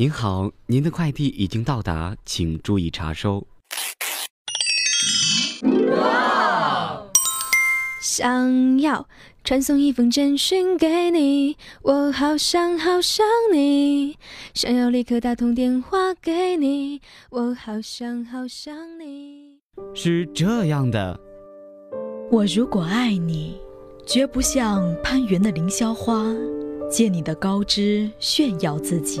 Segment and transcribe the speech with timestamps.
[0.00, 3.44] 您好，您的快递已经到达，请注意查收。
[8.00, 9.08] 想要
[9.42, 14.16] 传送一封简讯给你，我好想好想你。
[14.54, 19.58] 想要立刻打通电话给你，我好想好想你。
[19.96, 21.18] 是这样的，
[22.30, 23.60] 我如果爱你，
[24.06, 26.24] 绝不像攀援的凌霄花，
[26.88, 29.20] 借你的高枝炫耀自己。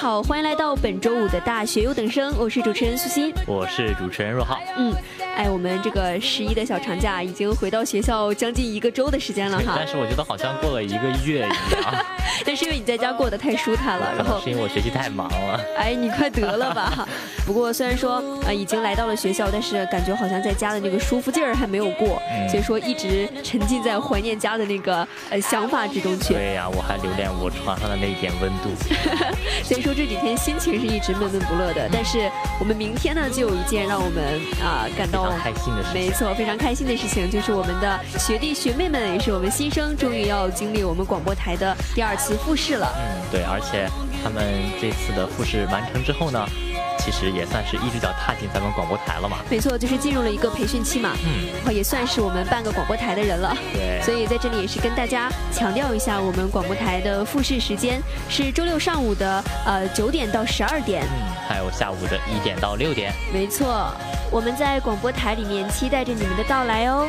[0.00, 3.30] 好，欢迎来到本周五的大学优等生，我是主持人苏欣。
[3.46, 4.58] 我是主持人若浩。
[4.78, 4.94] 嗯，
[5.36, 12.04] 哎，我们这个十一的小长假已经回到学校将近一个周的时间了哈 但，是我觉得好像过了一个月一样，
[12.46, 15.60] 但是因为你在家过得太舒坦了， 然后是因为我学习太忙了。
[15.76, 17.06] 哎，你快得了吧！
[17.44, 26.32] 不过虽然说呃已经来到了学校，但是感觉好像在家的那个舒服劲儿还没有过，嗯所以说一直沉浸在怀念家的那个呃想法之中去。
[26.32, 28.70] 对呀、我还留恋我床上的那一点温度。
[29.62, 31.88] 所以说这几天心情是一直闷闷不乐的。
[31.92, 42.92] 但是我们明天呢，就有一件让我们啊、感到非常开心的事情没错，非常开心的事情，就是我们的学弟学妹们，也是我们新生，终于要经历我们广播台的第二次复试了。
[42.96, 43.88] 嗯，对，而且
[44.22, 44.44] 他们
[44.80, 46.46] 这次的复试完成之后呢，
[47.10, 49.38] 其实也算是一只脚踏进咱们广播台了嘛。
[49.50, 53.52] 没错，就是进入了一个培训期嘛，嗯，然后也算是我们半个广播台的人了。
[53.72, 54.00] 对。
[54.02, 61.02] 所以在这里也是跟大家强调一下，我们广播台的复试时间是周六上午的呃九点到十二点。
[61.02, 63.12] 嗯，还有下午的一点到六点。
[63.32, 63.92] 没错，
[64.30, 67.08] 我们在广播台里面期待着你们的到来哦。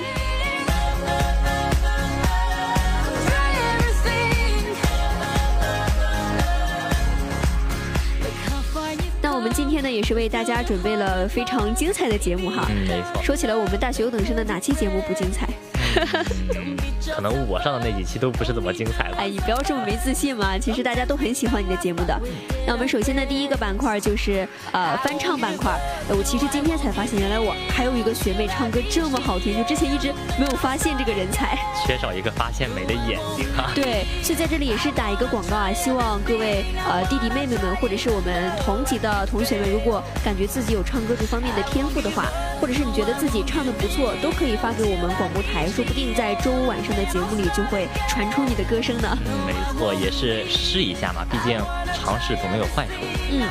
[9.42, 12.64] 我们今天呢，也是为大家准备了非常精彩的节目哈。
[12.70, 13.24] 嗯，没错。
[13.24, 15.50] 说起来，我们大学优等生的哪期节目不精彩？
[17.16, 19.18] 可能我上的那几期都不是怎么精彩吧。
[19.18, 20.58] 哎，你不要这么没自信嘛！
[20.58, 22.18] 其实大家都很喜欢你的节目的。
[22.66, 25.72] 那我们首先的第一个板块就是呃翻唱板块。
[26.08, 31.58] 呃我其实今天才发现，原来我还有一个学妹唱歌这么好听，就之前一直没有发现这个人才。
[31.86, 33.72] 缺少一个发现美的眼睛啊。
[33.74, 42.28] 对，所以在这里也是打一个广告啊，希望各位呃弟弟妹妹们，或者是我们同级的同学们，如果感觉自己有唱歌这方面的天赋的话，
[42.62, 49.18] 或者是你觉得自己唱的不错，都可以发给我们广播台，说不定在周五晚上的节目里就会传出你的歌声呢。
[49.26, 51.60] 嗯，没错，也是试一下嘛，毕竟
[51.94, 52.94] 尝试总没有坏处。
[53.32, 53.42] 嗯。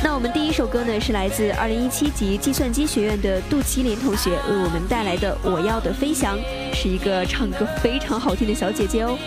[0.00, 6.38] 那我们第一首歌呢，是来自二零一七级计算机学院的杜麒麟同学为我们带来的《我要的飞翔》，
[6.72, 9.18] 是一个唱歌非常好听的小姐姐哦。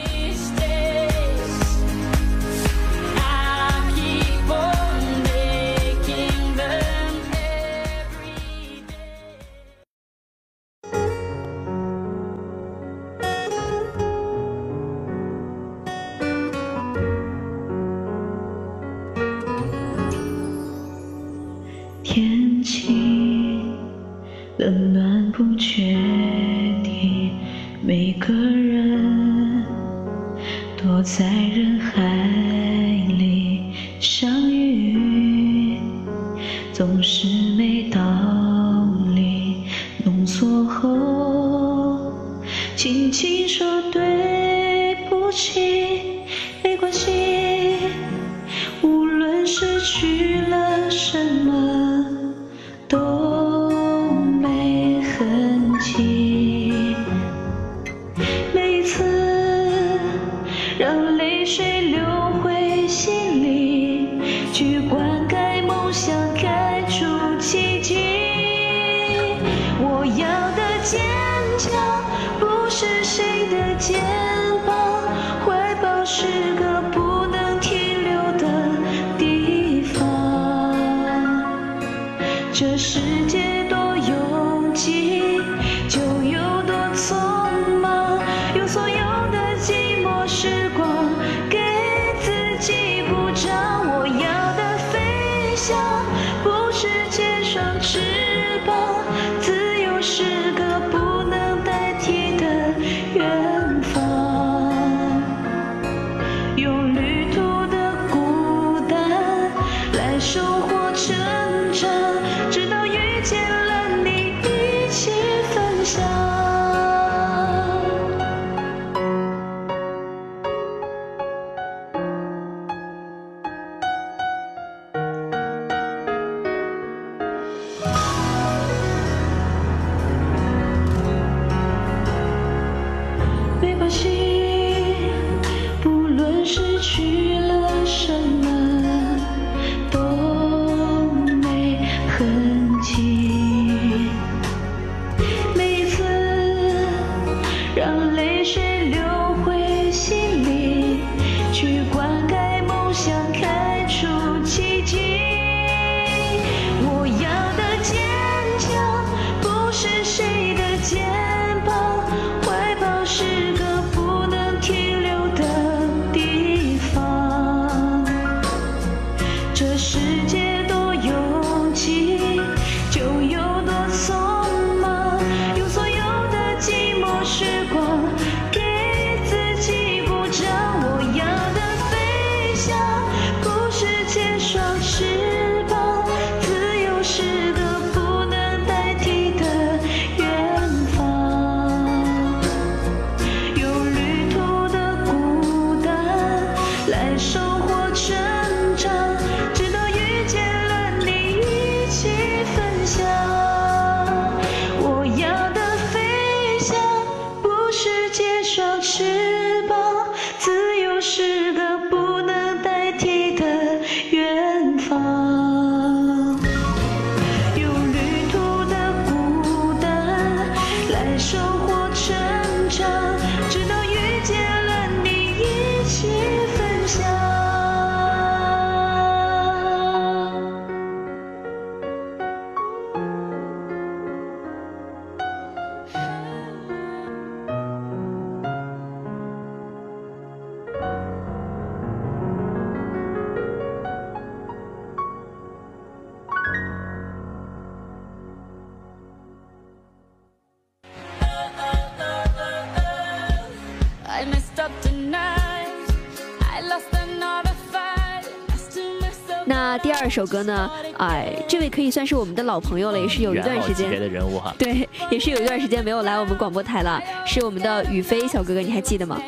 [260.12, 260.70] 首歌呢？
[260.98, 264.12] 哎，这位可以算是我们的老朋友了，也是有一段时老级别的间。
[264.12, 264.54] 人物哈。
[264.60, 269.20] 对，也是有一段时间没有来我们广播台了，是我们的宇飞小哥哥，你还记得吗？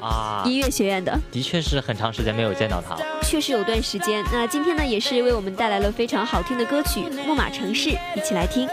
[0.00, 3.02] 啊，音乐学院的，的确是很长时间没有见到他了。
[3.22, 4.24] 确实有段时间。
[4.32, 8.66] 那今天呢，也是为我们带来了非常好听的歌曲《木马城市》，一起来听。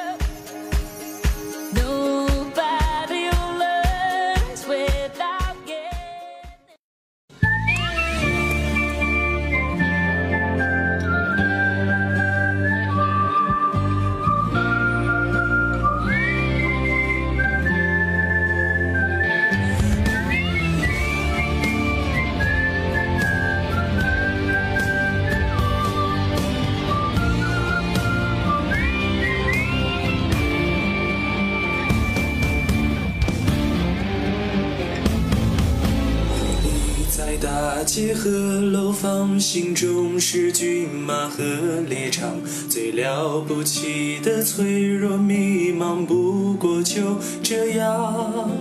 [41.08, 42.36] 马和猎场，
[42.68, 48.52] 最了不起的脆弱迷茫，不过就这样。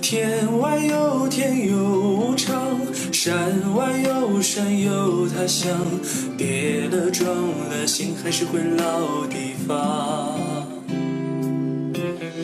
[0.00, 2.78] 天外有天有无常，
[3.10, 3.34] 山
[3.74, 5.76] 外有山有他乡，
[6.38, 7.28] 跌了撞
[7.68, 10.38] 了，心还是会老地方。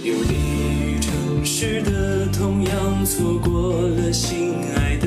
[0.03, 0.35] 有你
[0.83, 5.07] 与城市的同样，错过了心爱的，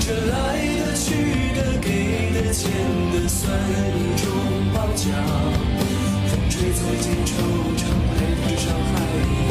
[0.00, 0.34] 这来
[0.78, 1.06] 的、去
[1.54, 1.86] 的、给
[2.32, 2.70] 的、欠
[3.12, 4.24] 的，算一种
[4.74, 5.04] 褒奖。
[6.28, 7.28] 风吹走一件惆
[7.76, 8.94] 怅，海头之上还
[9.48, 9.50] 有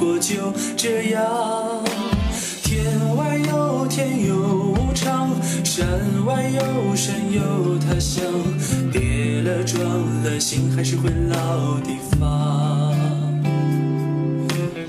[0.00, 1.22] 过就这样。
[2.62, 4.34] 天外有天有
[4.72, 5.28] 无常，
[5.62, 5.86] 山
[6.24, 8.24] 外有山有他乡，
[8.90, 9.84] 跌了撞
[10.24, 12.96] 了，心还是会老地方。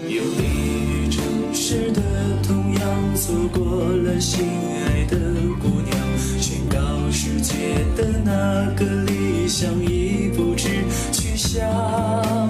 [0.08, 0.44] 有你
[0.88, 1.22] 与城
[1.54, 2.02] 市的
[2.42, 4.46] 同样，错过了心
[4.86, 5.18] 爱的
[5.60, 5.98] 姑娘，
[6.40, 6.80] 宣告
[7.12, 10.70] 世界的那个理想已不知
[11.12, 12.41] 去向。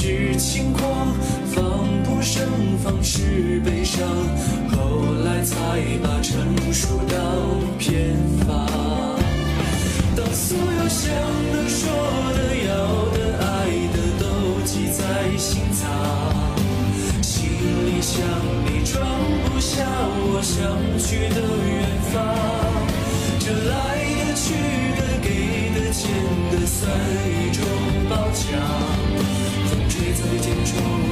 [0.00, 1.12] 是轻狂，
[1.52, 2.42] 防不胜
[2.82, 4.08] 防是悲伤，
[4.72, 5.54] 后来才
[6.02, 7.18] 把成熟当
[7.78, 8.16] 偏
[8.46, 8.66] 方。
[10.16, 11.12] 当所有想
[11.52, 11.92] 的、说
[12.34, 12.70] 的、要
[13.12, 14.24] 的、爱的都
[14.64, 15.84] 记在心脏，
[17.22, 17.50] 心
[17.86, 18.24] 里想
[18.64, 19.06] 你装
[19.52, 20.58] 不下我想
[20.98, 21.38] 去的
[21.68, 21.78] 远
[22.10, 22.24] 方。
[23.38, 23.70] 这来
[24.24, 24.48] 的、去
[24.96, 25.28] 的、给
[25.74, 26.08] 的、欠
[26.50, 26.90] 的，算
[27.28, 27.62] 一种
[28.08, 29.19] 褒奖。
[30.72, 31.09] 风吹走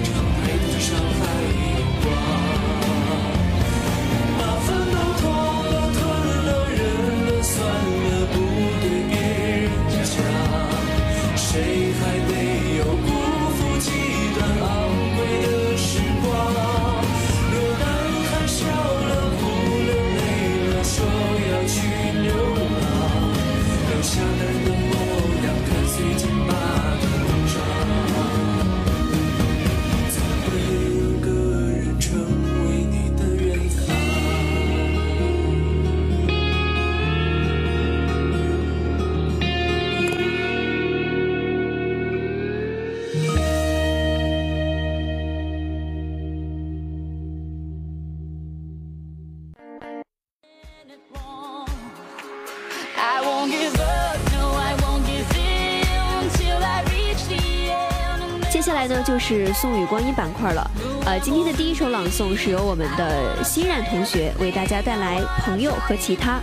[58.68, 60.70] 下来呢就是宋雨光阴板块了。
[61.06, 66.38] 呃，今天的第一首朗诵是由我们的欣然同学为大家带来《朋友和其他》。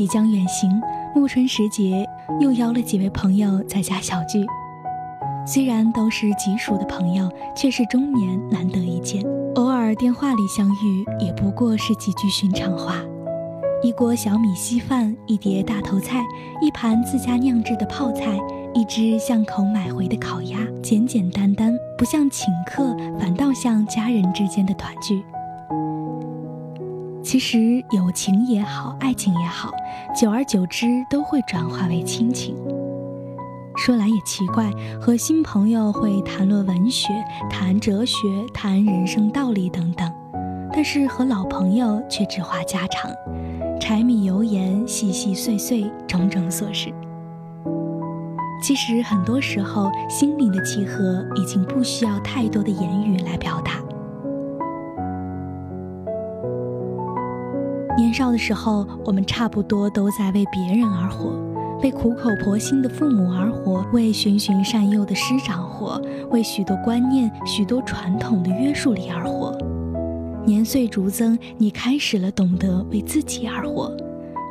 [0.00, 0.80] 即将远行，
[1.14, 2.08] 暮春时节，
[2.40, 4.46] 又邀了几位朋友在家小聚。
[5.46, 9.22] 虽然都是极熟的朋友，却是中年难得一见。
[9.56, 12.94] 偶尔电话里相遇，也不过是几句寻常话。
[13.82, 16.24] 一锅小米稀饭，一碟大头菜，
[16.62, 18.38] 一盘自家酿制的泡菜，
[18.72, 25.22] 一只巷口买回的烤鸭，简简单单，不像请客，反倒像家人之间的团聚。
[27.22, 27.58] 其实
[27.90, 29.70] 友情也好，爱情也好，
[30.18, 32.56] 久而久之都会转化为亲情。
[33.76, 37.08] 说来也奇怪，和新朋友会谈论文学、
[37.48, 38.16] 谈哲学、
[38.54, 40.10] 谈人生道理等等，
[40.72, 43.10] 但是和老朋友却只话家常，
[43.78, 46.92] 柴米油盐、细细碎碎，种种琐事。
[48.62, 53.72] 其实很多时候，心灵的契合已经不需要太多的言语来表达。
[58.00, 61.38] 年少的时候，我们差不多都在为别人而活，
[61.82, 69.54] 为苦口婆心的父母而活，为循循善诱的师长活，为许多观念、许多传统的约束力而活。
[70.46, 73.94] 年岁逐增，你开始了懂得为自己而活，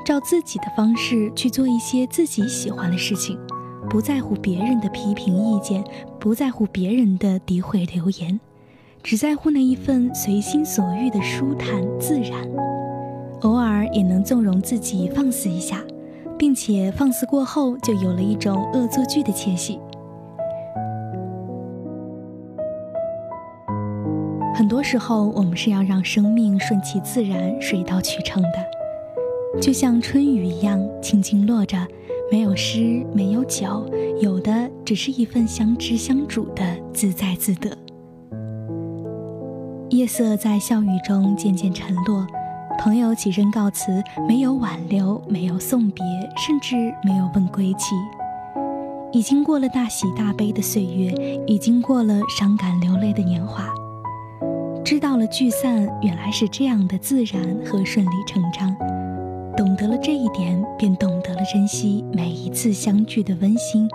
[0.06, 3.36] 照自己的方式去做一些自己喜欢的事情，
[3.90, 5.84] 不在乎别人的批评意见，
[6.20, 8.40] 不在乎别人的诋毁流言，
[9.02, 12.48] 只在乎那一份随心所欲的舒坦自然。
[13.42, 15.82] 偶尔也能纵容自己放肆一下，
[16.38, 19.80] 并且放肆过后就有了一种恶作剧的窃喜。
[24.54, 31.78] 很多时候，我们是要让生命顺其自然、水到渠成的，就像春雨一样，轻轻落着，
[32.30, 37.70] 没有诗，没有酒，有的只是一份相知相主的自在自得。
[39.92, 42.28] 夜色在笑语中渐渐沉落。
[42.80, 46.06] 朋友起身告辞，没有挽留，没有送别，
[46.38, 47.94] 甚至没有问归期。
[49.12, 51.12] 已经过了大喜大悲的岁月，
[51.46, 53.68] 已经过了伤感流泪的年华。
[54.86, 58.74] 知道了聚散原来是这样的自然和顺理成章，
[59.58, 63.90] 懂得了这一点，便懂得了珍惜每一次相聚的温馨，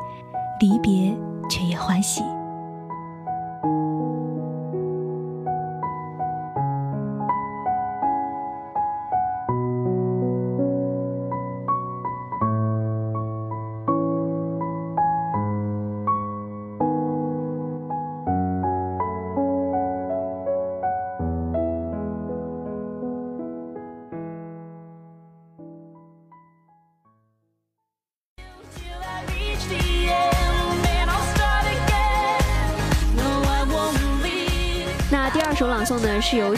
[0.61, 1.17] 离别
[1.49, 2.23] 却也欢喜。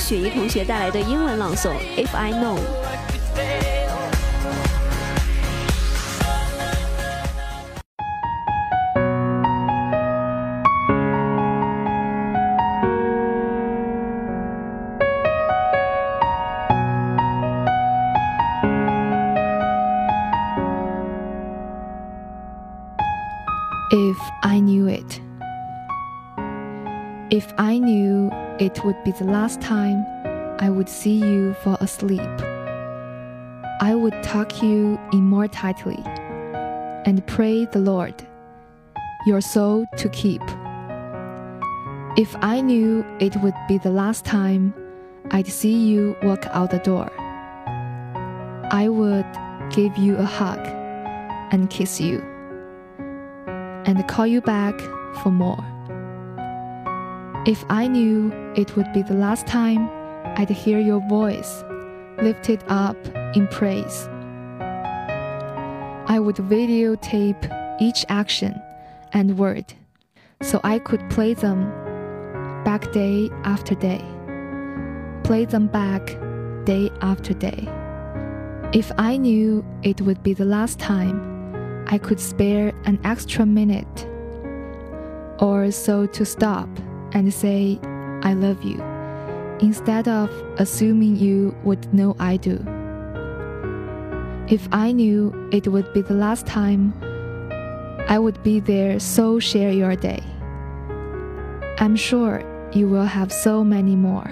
[0.06, 2.58] 雪姨同学带来的英文朗诵《If I Know》。
[28.86, 30.06] Would be the last time
[30.60, 32.20] I would see you fall asleep,
[33.80, 36.00] I would tuck you in more tightly
[37.04, 38.14] and pray the Lord
[39.26, 40.40] your soul to keep.
[42.16, 44.72] If I knew it would be the last time
[45.32, 47.10] I'd see you walk out the door,
[48.70, 49.26] I would
[49.74, 50.64] give you a hug
[51.50, 52.20] and kiss you
[53.84, 54.78] and call you back
[55.24, 55.64] for more.
[57.46, 59.88] If I knew it would be the last time
[60.38, 61.62] I'd hear your voice
[62.22, 62.96] lifted up
[63.34, 64.08] in praise,
[66.08, 68.60] I would videotape each action
[69.12, 69.74] and word
[70.40, 71.70] so I could play them
[72.64, 74.02] back day after day,
[75.24, 76.06] play them back
[76.64, 77.68] day after day.
[78.72, 84.08] If I knew it would be the last time I could spare an extra minute
[85.38, 86.68] or so to stop
[87.12, 87.78] and say,
[88.22, 88.80] I love you,
[89.60, 92.64] instead of assuming you would know I do.
[94.48, 96.92] If I knew it would be the last time,
[98.08, 100.22] I would be there, so share your day.
[101.78, 104.30] I'm sure you will have so many more,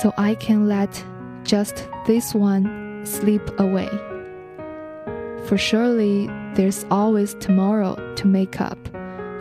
[0.00, 1.04] so I can let
[1.44, 3.90] just this one slip away.
[5.46, 8.78] For surely there's always tomorrow to make up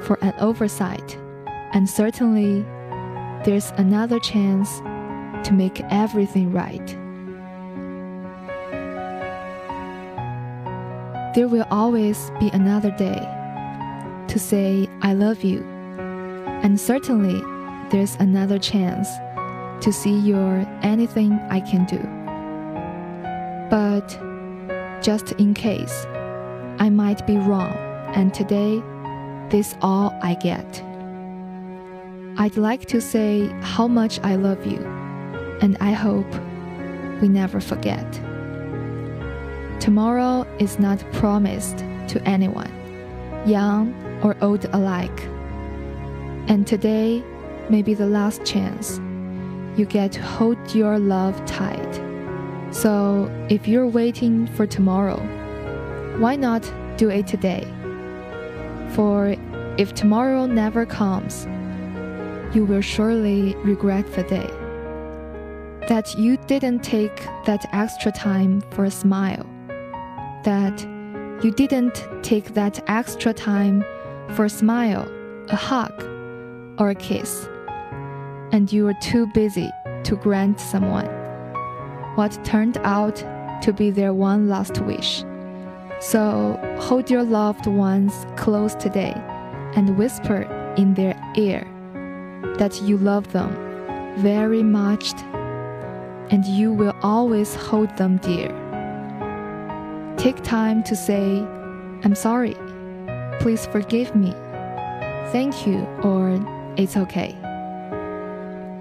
[0.02, 1.18] for an oversight,
[1.74, 2.66] and certainly
[3.46, 4.80] there's another chance
[5.48, 6.88] to make everything right.
[11.36, 13.20] There will always be another day
[14.30, 15.64] to say, I love you,
[16.64, 17.40] and certainly
[17.92, 19.08] there's another chance
[19.82, 22.02] to see your anything I can do.
[23.70, 24.08] But
[25.04, 26.08] just in case,
[26.80, 27.76] I might be wrong,
[28.16, 28.82] and today,
[29.50, 30.95] this all I get.
[32.38, 34.80] I'd like to say how much I love you,
[35.62, 36.28] and I hope
[37.22, 38.12] we never forget.
[39.80, 41.78] Tomorrow is not promised
[42.10, 42.74] to anyone,
[43.46, 45.18] young or old alike.
[46.50, 47.24] And today
[47.70, 49.00] may be the last chance
[49.78, 52.02] you get to hold your love tight.
[52.72, 55.20] So if you're waiting for tomorrow,
[56.20, 57.66] why not do it today?
[58.90, 59.38] For
[59.78, 61.48] if tomorrow never comes,
[62.56, 64.50] you will surely regret the day.
[65.90, 69.46] That you didn't take that extra time for a smile.
[70.46, 70.82] That
[71.44, 73.84] you didn't take that extra time
[74.30, 75.06] for a smile,
[75.50, 76.02] a hug,
[76.80, 77.48] or a kiss.
[78.54, 79.70] And you were too busy
[80.06, 81.10] to grant someone
[82.16, 83.18] what turned out
[83.62, 85.26] to be their one last wish.
[86.00, 89.14] So hold your loved ones close today
[89.76, 90.44] and whisper
[90.78, 91.68] in their ear
[92.58, 93.54] that you love them
[94.18, 95.14] very much
[96.32, 98.50] and you will always hold them dear.
[100.18, 101.40] Take time to say,
[102.04, 102.56] I'm sorry,
[103.40, 104.32] please forgive me,
[105.32, 106.40] thank you, or
[106.78, 107.36] it's okay.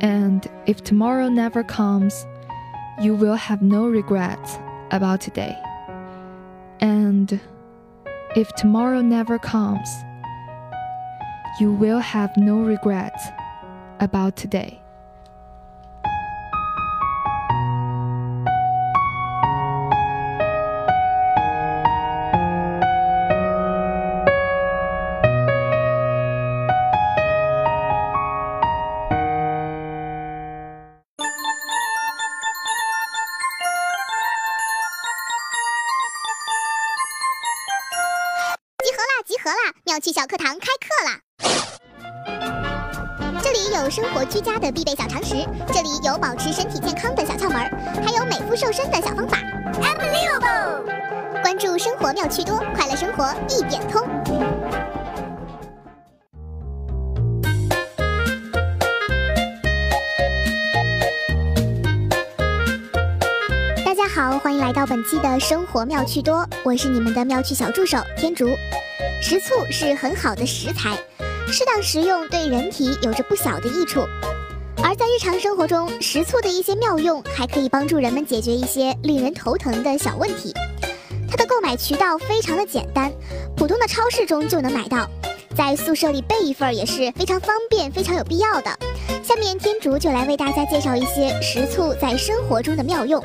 [0.01, 2.27] And if tomorrow never comes,
[3.01, 4.59] you will have no regrets
[4.91, 5.57] about today.
[6.81, 7.41] And
[8.37, 9.89] if tomorrow never comes,
[11.61, 13.29] you will have no regrets
[14.01, 14.84] about today.
[44.35, 45.37] 居家的必备小常识，
[45.73, 47.71] 这里有保持身体健康的小窍门，
[48.05, 49.39] 还有美肤瘦身的小方法。
[49.81, 51.41] Unbelievable！
[51.41, 54.03] 关注生活妙趣多，快乐生活一点通。
[63.85, 68.49] 大家好，欢迎来到本期的生活妙趣多，我是你们的妙趣小助手天竺。
[69.23, 70.99] 食醋是很好的食材，
[71.49, 74.01] 适当食用对人体有着不小的益处。
[74.83, 80.53] 而在日常生活中，食醋的一些妙用还可以帮助人们解决一些令人头疼的小问题。
[81.29, 83.11] 它的购买渠道非常的简单，
[83.57, 85.09] 普通的超市中就能买到，
[85.57, 88.71] 在宿舍里备一份也是非常方便、非常有必要的。
[89.23, 93.23] 下面天竺就来为大家介绍一些食醋在生活中的妙用。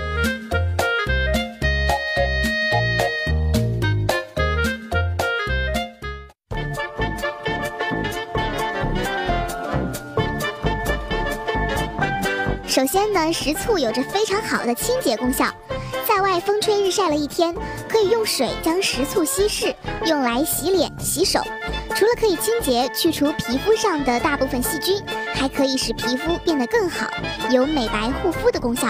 [12.80, 15.54] 首先呢，食醋有着非常好的清洁功效，
[16.08, 17.54] 在外风吹日晒了一天，
[17.90, 21.42] 可以用水将食醋稀释，用来洗脸、洗手。
[21.94, 25.04] 除了可以清洁、去除皮肤上的大部分细菌，
[25.36, 27.06] 还可以使皮肤变得更好，
[27.52, 28.88] 有美白护肤的功效。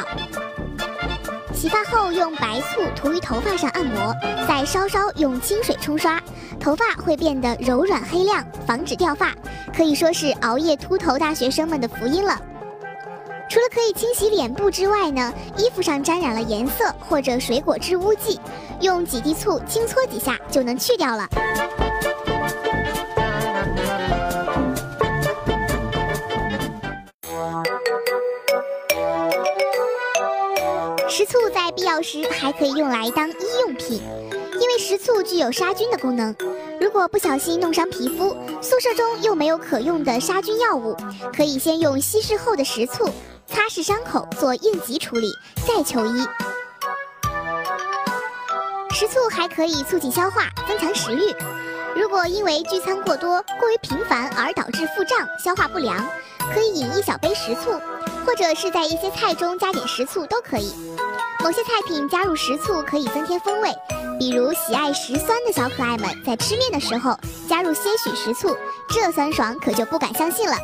[1.52, 4.14] 洗发后用白醋涂于头发上按摩，
[4.48, 6.22] 再稍稍用清水冲刷，
[6.60, 9.34] 头发会变得柔软黑亮，防止掉发，
[9.76, 12.40] 可以说是熬夜秃头大学生们的福音了。
[13.50, 18.40] 除了可以清洗脸部之外呢，衣服上沾染了颜色或者水果汁污迹，
[18.80, 21.28] 用几滴醋轻搓几下就能去掉了。
[31.10, 34.00] 食醋在必要时还可以用来当医用品，
[34.70, 36.36] 因为食醋具有杀菌的功能。
[36.80, 40.96] 如果不小心弄伤皮肤，宿舍中又没有可用的杀菌药物，
[41.36, 43.10] 可以先用稀释后的食醋
[43.48, 45.28] 擦拭伤口做应急处理，
[45.68, 46.24] 再求医。
[48.92, 51.34] 食醋还可以促进消化，增强食欲。
[52.00, 55.98] 如果因为聚餐过多、过于频繁而导致腹胀、消化不良，
[56.54, 57.72] 可以饮一小杯食醋，
[58.26, 60.74] 或者是在一些菜中加点食醋都可以。
[61.42, 63.74] 某些菜品加入食醋可以增添风味，
[64.20, 68.56] 比如喜爱食酸的小可爱们在吃面的时候加入些许食醋，
[68.90, 70.56] 这酸爽可就不敢相信了。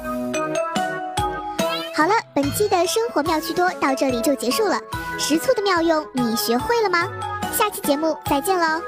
[1.95, 4.79] 好了，本期的生活妙趣多到这里就结束了。
[5.17, 7.07] 食醋的妙用你学会了吗？
[7.57, 8.81] 下期节目再见喽！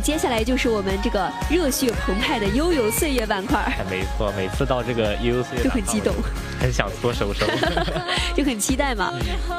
[0.00, 6.14] 接下来就是我们这个热血澎湃的悠游岁月板块，哎没错，每次到这个悠游岁月都很激动，
[6.60, 7.46] 很想搓手手，
[8.34, 9.12] 就很期待嘛。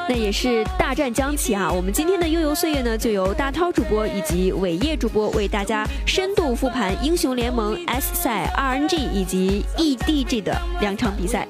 [0.10, 1.71] 那也是大战将起啊！
[1.71, 11.47] 我们今天的悠游岁月呢，就由大涛主播以及伟业主播为大家深度复盘英雄联盟 S 赛 RNG 以及 EDG 的两场比赛。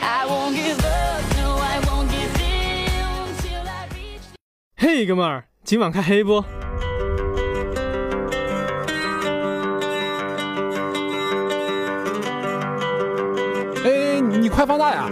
[0.00, 4.22] I won't give up, no, I won't give in till I reach.
[4.76, 6.44] 嘿，哥们儿，今晚开黑不？
[13.84, 15.08] 哎，你快放大呀！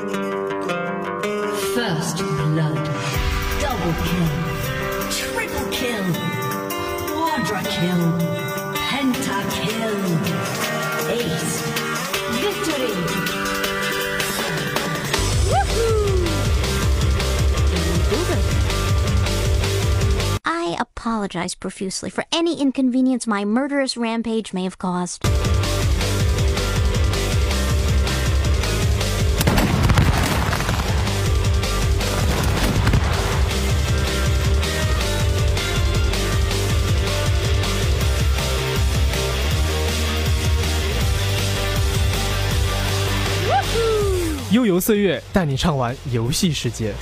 [21.00, 25.24] I apologize profusely for any inconvenience my murderous rampage may have caused.
[44.52, 46.94] 悠游岁月，带你畅玩游戏世界。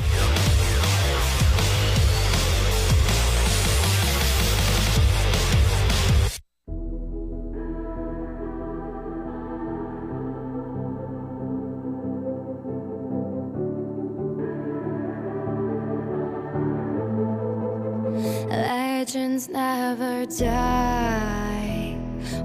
[20.26, 21.96] Die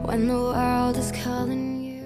[0.06, 2.04] when the world is calling you.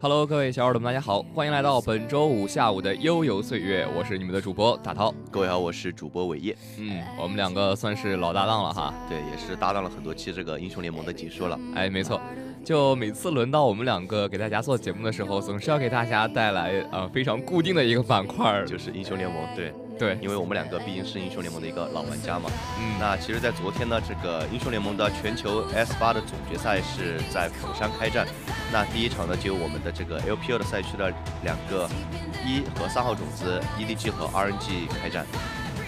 [0.00, 5.14] Hello，各位小耳朵们，大家好，欢迎来到本周五下午的悠游岁月，我是你们的主播大涛。
[5.30, 6.56] 各位好，我是主播伟业。
[6.78, 8.92] 嗯，我们两个算是老搭档了哈。
[9.08, 11.58] 对，也是搭档了很多期这个英雄联盟的解说了。
[11.74, 12.20] 哎，没错，
[12.64, 19.38] 就每次轮到我们两个给大家做节目的时候，总是要给大家带来呃非常固定的一个板块，就是英雄联盟。
[19.56, 22.50] 对对，因为我们两个毕竟是英雄联盟的一个老玩家嘛。
[22.78, 28.26] 嗯，那其实，在昨天呢，这个英雄联盟的全球 S 八的总决赛是在釜山开战。
[28.72, 31.88] 那第一场呢，就由我们的这个 LPL 的赛区的两个
[32.44, 35.24] 一和三号种子 EDG 和 RNG 开战。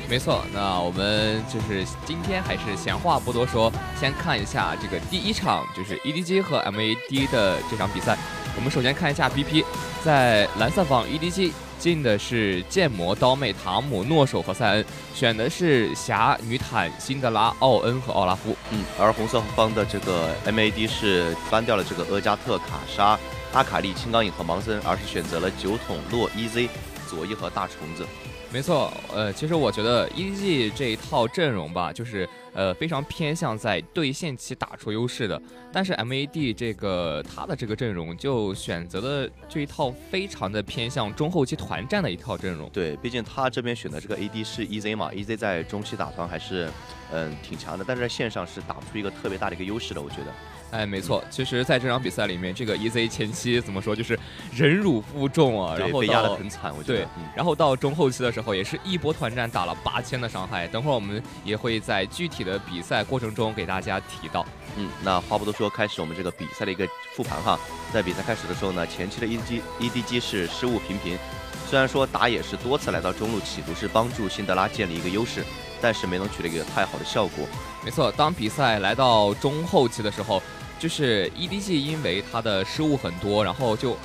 [0.08, 8.16] 没错，那我们就是今天还是闲话不多说，先看一下这个第一场，就是 EDG 和 MAD 的这场比赛。
[8.54, 9.64] 我们首先看一下 BP，
[10.04, 14.84] 在蓝色方 EDG 进的是剑魔、刀妹、塔姆、诺手和塞恩，
[15.14, 18.56] 选的是侠、女坦、辛德拉、奥恩和奥拉夫。
[18.70, 23.18] 嗯，而红色方的这个 MAD 是搬掉了这个厄加特、卡莎、
[23.52, 26.68] 阿卡丽、青钢影和盲僧，而是选择了酒桶、洛、EZ、
[27.08, 28.04] 佐伊和大虫子。
[28.52, 35.40] 没错，呃，其实我觉得 EG 这一套阵容吧，就是呃非常偏向在对线期打出优势的，
[35.70, 42.68] 但是 MAD 这个他的这个阵容就选择了这一套非常的偏向中后期团战的一套阵容。
[42.70, 46.68] 对，毕竟他这边选的这个 AD 是 EZ 嘛，EZ 在中期打团还是
[47.12, 50.32] 嗯挺强的，但是在线上是打不出一个特别大的一个优势的，我觉得。
[50.72, 54.18] 哎，没错，其实在这场比赛里面，这个 EZ 前期怎么说，就是
[54.52, 56.98] 忍辱负重啊，然后被压得很惨，我觉得。
[56.98, 60.66] 对，然后到中后期的时候，也是一波团战打了八千的伤害。
[60.68, 64.44] 等会儿我们也会在具体的比赛过程中给大家提到。
[64.76, 67.58] 嗯，那话不多说，开始我们这个比赛的一个复盘哈。
[67.96, 71.18] 在比赛开始的时候呢，前期的 EDG EDG 是失误频频，
[71.66, 75.42] 虽然说打野是多次来到中路，企图是帮助辛德拉建立一个优势，
[75.80, 77.46] 但是没能取得一个太好的效果。
[77.82, 80.42] 没错，当比赛来到中后期的时候，
[80.78, 83.96] 就是 EDG 因为他的失误很多，然后就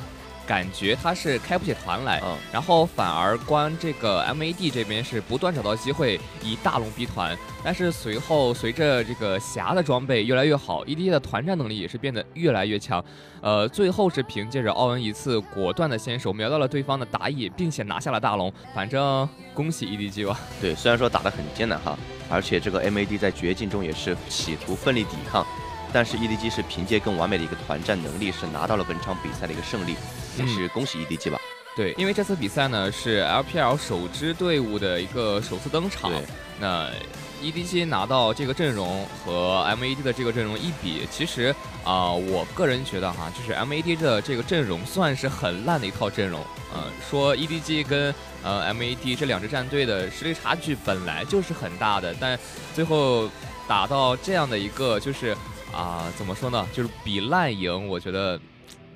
[0.51, 2.37] 感觉他是开不起团来，嗯。
[2.51, 13.01] 然后反而关这个 MAD 这边是不断找到机会以大龙逼团，但是随后随着这个霞的装备越来越好，EDG 的团战能力也是变得越来越强，
[13.39, 20.37] 呃，最后是凭借着奥恩一次果断的先手瞄到了对方的打野，并且拿下了大龙，反正恭喜 EDG 吧。
[20.59, 21.97] 对，虽然说打得很艰难哈，
[22.29, 25.47] 而且这个 MAD 在绝境中也是企图奋力抵抗，
[25.93, 29.95] 但是 EDG 是凭借更完美的一个团战能力，是拿到了本场比赛的一个胜利，
[30.37, 31.39] 也是恭喜 EDG 吧。
[31.75, 36.11] 对，因为这次比赛呢是 LPL 首支队伍的一个首次登场，
[36.59, 36.89] 那
[37.41, 46.41] EDG 拿到这个阵容和 MAD 的这个阵容一比，其实啊、我个人觉得哈，就是 MAD 的这个阵容算是很烂的一套阵容。
[46.73, 52.37] 呃，说 EDG 跟呃 MAD 这两支战队的实力差距本来就是很大的，但
[52.75, 53.29] 最后
[53.67, 55.35] 打到这样的一个就是
[55.73, 58.39] 啊、怎么说呢，就是比烂赢，我觉得。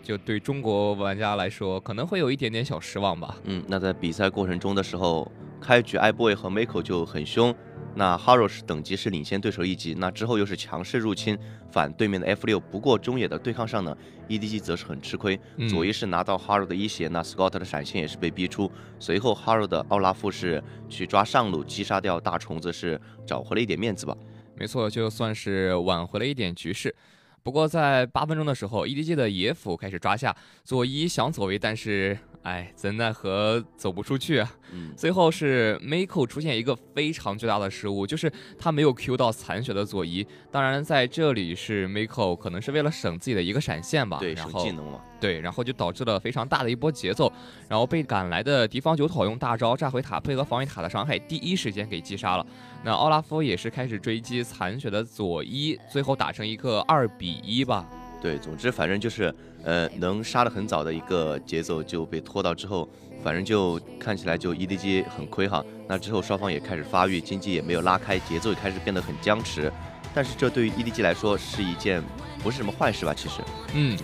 [0.04, 3.36] 就对中国玩家来说，可能会有一点点小失望吧。
[3.46, 7.52] 嗯，那在比赛过程中的时候，开局 iBoy 和 Miko 就很凶，
[7.96, 11.36] 那 Haro 是等级是领先对手一级，那之后又是强势入侵
[11.72, 13.98] 反对面的 F 六，不过中野的对抗上呢
[14.30, 24.16] ，EDG 则是很吃亏，嗯左一是拿到 Haro 的一血，那 Scott 的闪现也是被逼出，随后 Haro 的奥拉夫是去抓上路击杀掉大虫子，是找回了一点面子吧。
[24.58, 26.94] 没错，就算是挽回了一点局势。
[27.44, 34.52] 不过在八分钟的时候，EDG 的野辅开始抓下佐伊想走位，但是哎，怎奈何走不出去啊。
[34.72, 40.26] 嗯，最后是 Miko 出现一个非常巨大的失误，就是他没有 Q 到残血的佐伊。
[40.52, 45.02] 当然，在这里是 Miko 可能是为了省自己的一个闪现吧，然后技能嘛。
[45.20, 47.34] 对，然后就导致了非常大的一波节奏，
[47.68, 52.46] 然后被赶来的敌方九头用大招炸毁塔配合防御塔的伤害，第一时间给击杀了。
[52.84, 57.90] 那奥拉夫也是开始追击残血的佐伊，最后打成一个二比一吧。
[58.26, 59.32] 对，总之反正就是，
[59.64, 62.90] 呃，能杀得很早的一个节奏就被拖到之后，
[63.24, 65.64] 反正就看起来就 EDG 很亏哈。
[65.88, 69.72] 那之后双方也开始发育，经济也没有拉开，节奏也开始变得很僵持。
[70.12, 72.02] 但是这对于 EDG 来说是一件
[72.42, 73.14] 不是什么坏事吧？
[73.14, 73.44] 其实，
[73.76, 73.96] 嗯，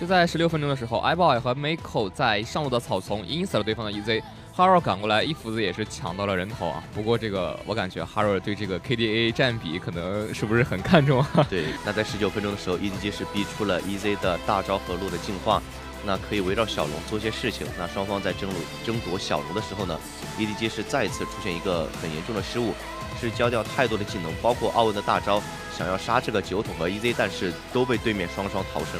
[0.00, 4.20] 就在十六分钟的时候，iBoy 和 Miko 在上路的草丛阴死了对方的 EZ。
[4.58, 6.82] Haro 赶过来，一斧子也是抢到了人头啊。
[6.92, 11.46] 不过这个我感觉 Haro 对这个 KDA 占比可能是不是很看重啊？
[11.48, 15.62] 对，那在十九分钟的时候，EDG 是逼出了 EZ 的大招和路的进化，
[16.04, 17.68] 那可以围绕小龙做些事情。
[17.78, 19.96] 那双方在争夺争夺小龙的时候呢
[20.40, 22.74] ，EDG 是再次出现一个很严重的失误，
[23.20, 25.40] 是交掉太多的技能，包括奥恩的大招，
[25.72, 28.98] 想要杀这个酒桶和 EZ，但是都被对面双双逃生。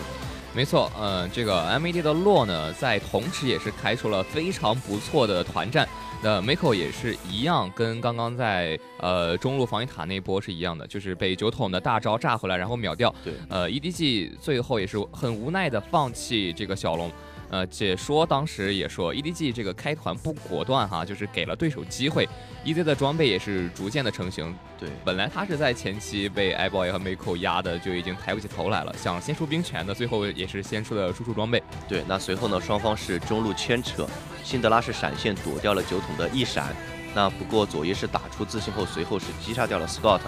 [0.58, 5.88] 没错，嗯、这个 MAD 的洛呢，在同时也是开出了非常不错的团战。
[6.20, 13.14] 那 Miko 也是一样，跟刚刚在呃中路防御塔那波是一样的，就是被酒桶的大招炸回来，然后秒掉。
[13.22, 17.08] 对，呃，EDG 最后也是很无奈的放弃这个小龙。
[17.50, 22.28] 呃，解说当时也说，EDG 这个开团不果断哈，就是给了对手机会。
[22.64, 24.54] EZ 的装备也是逐渐的成型。
[24.78, 31.62] 对，本来他是在前期被 iBoy 和 Miko 压的，就已经抬不起头来了，想先出兵权的，最后也是先出的输出装备。
[31.88, 34.06] 对，那随后呢，双方是中路牵扯，
[34.44, 36.76] 辛德拉是闪现躲掉了酒桶的一闪。
[37.14, 40.20] 那不过左一是打出自信后，随后是击杀掉了 Scott。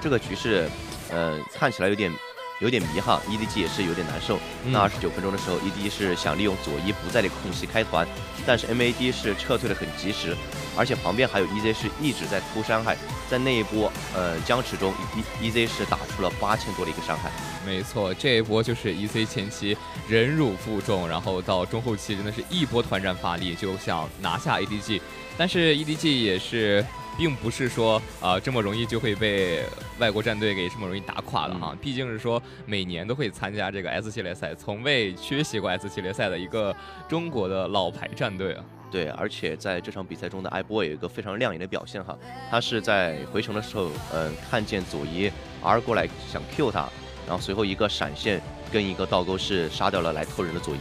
[0.00, 0.70] 这个局势，
[1.10, 2.12] 呃，看起来有点
[2.60, 4.36] 有点迷哈，EDG 也是有点难受。
[4.64, 8.06] 嗯那二十九分钟的时候，EDG 是想利用左一不在的空隙开团，
[8.44, 10.36] 但是 MAD 是撤退的很及时，
[10.76, 12.96] 而且旁边还有 EZ 是一直在突伤害，
[13.30, 14.92] 在那一波呃僵持中
[15.40, 17.30] ，E EZ 是打出了八千多的一个伤害。
[17.64, 19.76] 没错，这一波就是 EC 前期
[20.08, 25.00] 忍辱负重，然后到中后期真的是一波团战发力，就想拿下 EDG，
[25.36, 26.84] 但是 EDG 也是。
[27.18, 29.64] 并不是说呃这么容易就会被
[29.98, 36.74] 外国战队给这么容易打垮的哈，毕竟是说每年都会参加这个 S 系列赛，从未缺席过 S 系列赛的一个
[37.08, 38.64] 中国的老牌战队啊。
[38.90, 42.16] 对，而且在这场比赛中的艾波有一个非常亮眼的表现哈，
[42.50, 45.30] 他是在回城的时候，嗯，看见佐伊
[45.62, 46.88] R 过来想 Q 他，
[47.26, 48.40] 然后随后一个闪现
[48.72, 50.78] 跟一个倒钩是杀掉了来偷人的左一，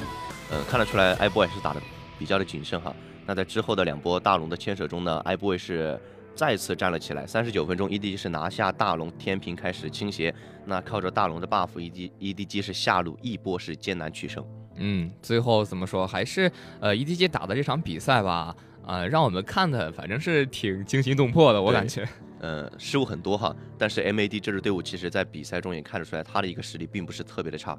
[0.52, 1.82] 呃，看得出来艾波也是打的
[2.18, 2.96] 比较的谨慎哈。
[3.26, 6.00] 那在之后的两波大龙的牵扯中呢，艾波是
[6.38, 7.26] 再次站了起来。
[7.26, 10.34] 三十九分钟，EDG 是拿下大龙，天平开始倾斜。
[10.66, 14.46] 那靠着大龙的 buff，ED EDG 是下路一波是艰难取胜。
[14.76, 22.08] 嗯，最后怎么说，还是呃 EDG 打的这场比赛吧，呃，让我们看的反正是挺惊心动魄的，我感觉。
[22.40, 27.76] 呃，失误很多哈，但是 MAD 这支队伍其实在比赛中也看得出来，他的一个实力并不是特别的差。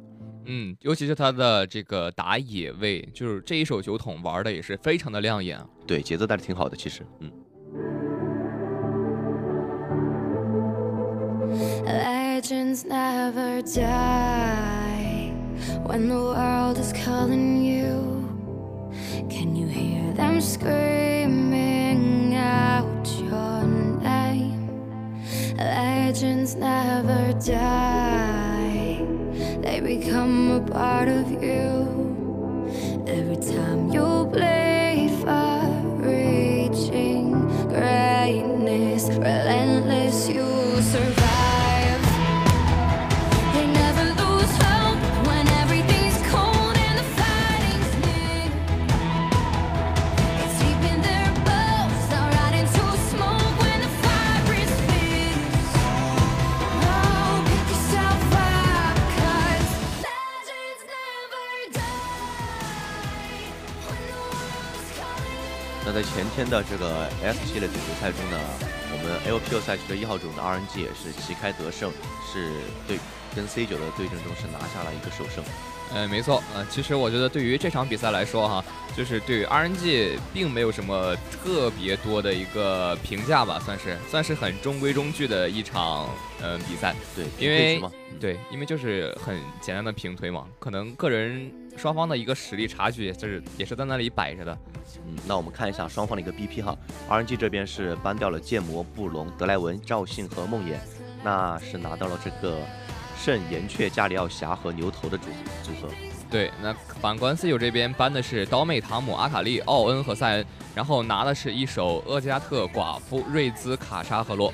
[0.46, 5.64] 嗯，尤其是他的这个打野位，就是这一手酒桶玩的也是非常的亮眼。
[5.86, 7.30] 对，节奏带的挺好的，其实，嗯。
[11.48, 15.32] Legends never die
[15.84, 18.28] when the world is calling you.
[19.30, 23.62] Can you hear them screaming out your
[24.02, 24.68] name.
[25.56, 29.06] Legends never die,
[29.62, 31.47] they become a part of you.
[67.20, 68.38] 的这个 S 系列总决赛中呢，
[68.92, 71.90] 我们 LPL 赛区的一号种子 RNG 也是旗开得胜，
[72.32, 72.50] 是
[72.86, 72.98] 对
[73.38, 75.44] 跟 C 九的对阵中是拿下了一个首胜。
[75.94, 78.62] 呃，没错，呃，其实我觉得对于这场比赛来说哈，
[78.94, 86.10] 就是对于 RNG 并没有什么特别多的一个评价吧，算是算是很中规中矩的一场
[86.42, 86.94] 呃比赛。
[87.16, 87.80] 对因为
[88.20, 94.58] 对，因为就是很简单的平推嘛，可能个人双方的一个实力差距，就是也是在那里摆着的。
[95.06, 96.76] 嗯，那我们看一下双方的一个 BP 哈
[97.08, 100.76] ，RNG 这边是搬掉了剑魔、布隆、德莱文、赵信和梦魇，
[101.24, 102.58] 那是拿到了这个
[103.22, 105.24] 圣岩雀、加里奥侠和牛头的组
[105.62, 105.88] 组合。
[106.30, 114.52] 对，那反观 C 九这边搬的是刀妹、塔姆、阿卡丽、奥恩和塞恩，然后拿的是一手厄加特、寡妇、瑞兹、卡莎和洛。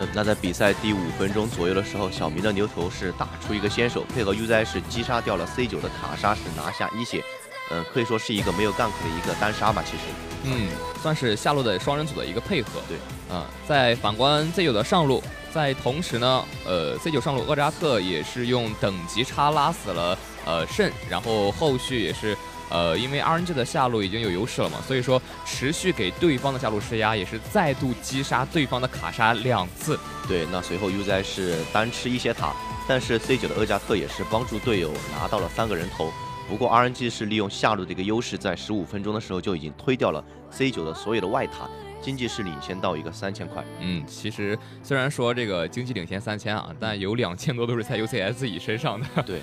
[0.00, 7.22] 嗯，那在比赛第五分钟左右的时候，小明的牛头是打出一个先手，配合 UZI 是击杀掉了 C 九的卡莎，是拿下一血。
[7.70, 10.02] 嗯、可以说是一个没有 gank 的一个单杀吧，其实。
[10.44, 10.68] 嗯，
[11.02, 12.80] 算是下路的双人组的一个配合。
[12.88, 12.96] 对，
[13.30, 22.36] 嗯，在反观 Z 九的上路，在同时呢，呃，Z 九上路厄扎特也是用等级差拉死了呃慎，然后后续也是。
[22.72, 29.98] 呃，因为 RNG 的下路已经有优势了嘛，所以说持续给对方的下路施压，也是再度击杀对方的卡莎两次。
[30.28, 32.54] 对，那随后 UZI 是单吃一些塔，
[32.86, 36.12] 但是 C 九的厄加特也是帮助队友拿到了三个人头。
[36.50, 41.70] 不过 RNG 是利用下路的一个优势，在十五分钟的时候就已经推掉了 C 九的所有的外塔，
[42.02, 43.64] 经济是领先到一个三千块。
[43.78, 49.22] 嗯，其实虽然说这个经济领先三千啊，但有两千多都是在 UCS 自己身上的。
[49.22, 49.40] 对。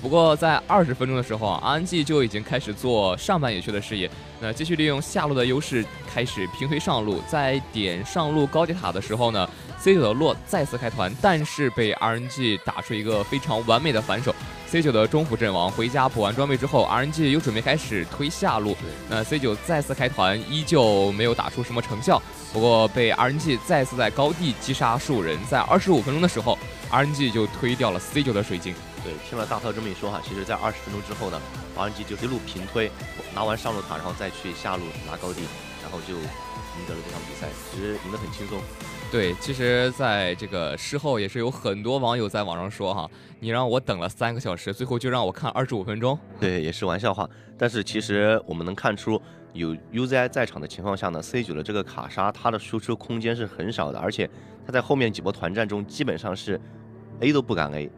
[0.00, 4.08] 不过在二十分钟的时候啊，RNG 就已经开始做上半野区的视野，
[4.40, 9.48] 那继续利用下路的优势开始平推上路，在点上路高地塔的时候呢
[9.80, 14.32] ，C 九的洛再次开团，但是被 RNG 打出一个非常完美的反手。
[14.68, 18.76] C 九的中辅阵亡，回家补完装备之后，RNG 又准备开始推下路，
[19.08, 22.22] 那 C 九再次开团，依旧没有打出什么成效。
[22.52, 26.56] 不过被 RNG 再次在高地击杀数人，在二十五分钟的时候
[26.92, 28.72] ，RNG 就推掉了 C 九的水晶。
[29.08, 31.40] 对，听了大特这么一说哈，其实在二十分钟之后呢
[31.74, 32.90] ，RNG 就一路平推，
[33.34, 35.40] 拿完上路塔，然后再去下路拿高地，
[35.82, 38.60] 然后就赢得了这场比赛，其实赢得很轻松。
[39.10, 43.08] 对，其实在这个事后也是有很多网友在网上说哈，
[43.40, 46.18] 你让我等了三个小时，最后就让我看二十五分钟。
[46.38, 47.26] 对，也是玩笑话。
[47.56, 49.18] 但是其实我们能看出，
[49.54, 54.28] 有 UZI 在场的情况下呢，C 九的这个卡莎它的输出空间是很少的，而且
[54.66, 56.60] 他在后面几波团战中基本上是
[57.20, 57.90] A 都不敢 A。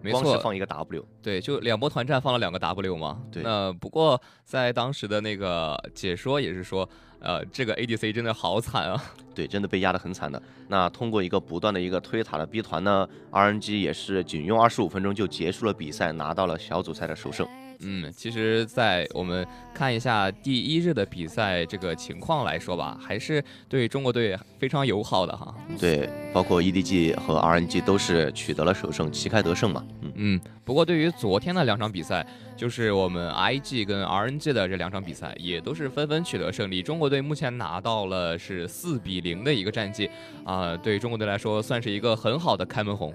[0.00, 3.20] 没错，光是放一个 W，对，就两波团战放了两个 W 嘛。
[3.30, 3.42] 对。
[3.42, 6.88] 那不过在当时的那个解说也是说，
[7.20, 9.02] 呃，这个 ADC 真的好惨啊。
[9.34, 10.42] 对，真的被压得很惨的。
[10.68, 17.46] 那通过一个不断的一个推塔的逼团呢，RNG 也是仅用二十五分钟就结束了比赛，拿到了小组赛的首胜。
[17.80, 25.54] 嗯，其实，在我们看一下第一日的比赛这个情况来说吧，还是对中国队非常友好的哈。
[25.78, 29.84] 对，包括 EDG 和 RNG 都是取得了首胜，旗开得胜嘛。
[30.00, 30.40] 嗯嗯。
[30.64, 32.26] 不过对于昨天的两场比赛，
[32.56, 36.82] 就是我们 IG 跟 RNG 的这两场比赛，也都是纷纷取得胜利。
[36.82, 40.10] 中国队目前拿到了是四比零的一个战绩，
[40.44, 43.14] 啊、对中国队来说算是一个很好的开门红。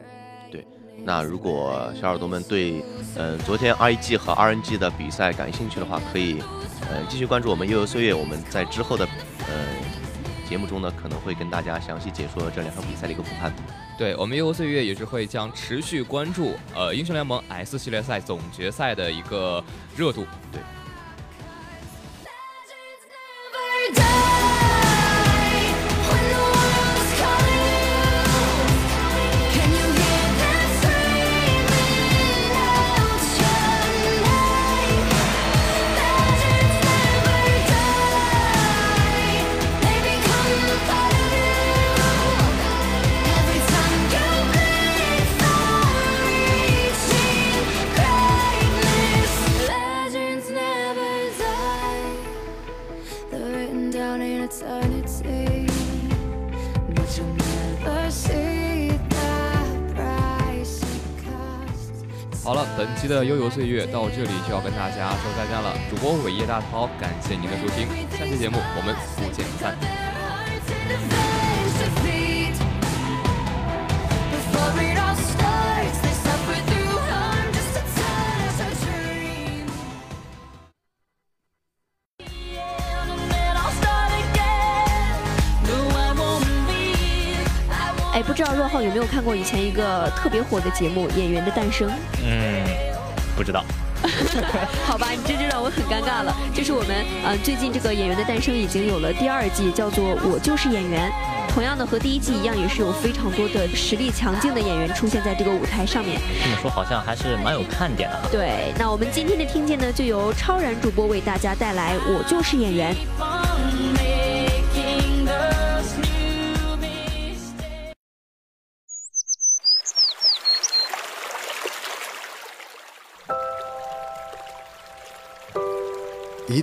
[0.49, 0.65] 对。
[1.05, 2.83] 那如果小耳朵们对
[3.17, 6.39] 嗯、呃、昨天 IG 和 RNG 的比赛感兴趣的话，可以
[6.89, 9.05] 呃继续关注我们悠悠岁月，我们在之后的
[9.39, 9.55] 呃
[10.47, 13.53] 节目中呢，可能会跟大家详细解说这两场比赛的一个复盘。
[13.97, 19.63] 对我们悠悠岁月也是会将持续关注呃英雄联盟 S 系列赛总决赛的一个
[19.95, 20.25] 热度。
[20.51, 20.61] 对。
[62.77, 65.75] 本期的悠游岁月到这里就要跟大家说再见了。
[65.89, 70.02] 主播伟业大涛，感谢您的收听，下期节目我们不见不散。
[88.83, 91.89] 有没有看过以前一个特别火的节目《演员的诞生》？
[92.23, 92.63] 嗯，
[93.35, 93.63] 不知道。
[94.85, 96.35] 好吧，你这就让我很尴尬了。
[96.53, 96.89] 就是我们
[97.23, 101.09] 呃最近这个《演员的诞生》已经有了第二季，叫做《我就是演员》。
[101.53, 106.19] 同样的，和第一季一样，也是有非常多的实力强劲的演员出现在这个舞台上面。
[106.43, 108.27] 这么说好像还是蛮有看点的哈。
[108.29, 112.93] 对，那我们今天的听见呢，就由超然主播为大家带来《我就是演员》。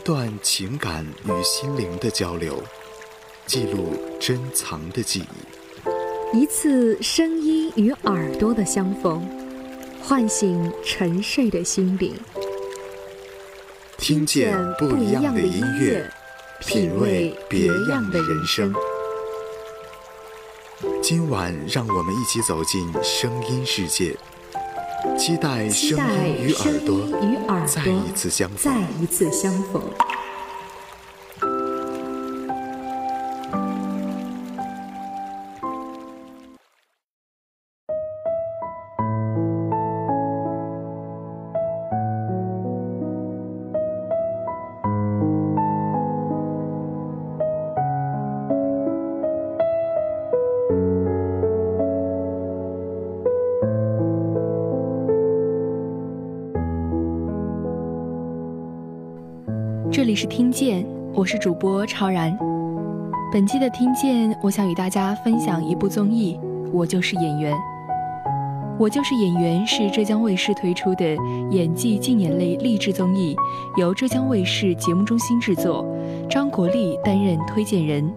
[0.00, 2.62] 段情感与心灵的交流，
[3.46, 6.38] 记录珍藏的记忆。
[6.38, 9.28] 一次声音与耳朵的相逢，
[10.02, 12.14] 唤醒沉睡的心灵。
[13.98, 16.10] 听见不一样的音乐，
[16.60, 18.72] 品味别样的人生。
[21.02, 24.16] 今晚，让我们一起走进声音世界，
[25.18, 27.92] 期待声音与耳朵音与耳再朵
[29.00, 29.82] 一次相逢
[60.20, 62.38] 是听见，我是主播超然。
[63.32, 66.38] 本期的听见，我想与大家分享一部综艺
[66.74, 67.54] 《我就是演员》。
[68.78, 71.16] 《我就是演员》是浙江卫视推出的
[71.50, 73.34] 演技竞演类励志综艺，
[73.78, 75.86] 由浙江卫视节目中心制作，
[76.28, 78.12] 张国立担任推荐人，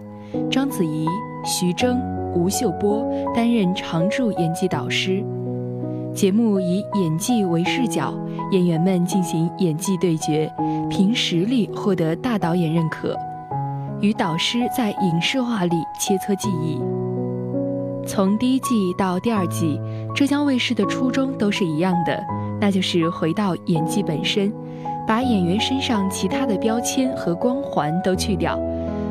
[0.50, 1.06] 章子怡、
[1.42, 1.98] 徐峥、
[2.34, 3.02] 吴秀波
[3.34, 5.24] 担任常驻演技导师。
[6.14, 8.14] 节目以演技为视角，
[8.52, 10.50] 演员们进行演技对决，
[10.88, 13.16] 凭实力获得大导演认可，
[14.00, 16.80] 与导师在影视化里切磋技艺。
[18.06, 19.80] 从第一季到第二季，
[20.14, 22.22] 浙江卫视的初衷都是一样的，
[22.60, 24.52] 那就是回到演技本身，
[25.08, 28.56] 把演员身上其他的标签和光环都去掉。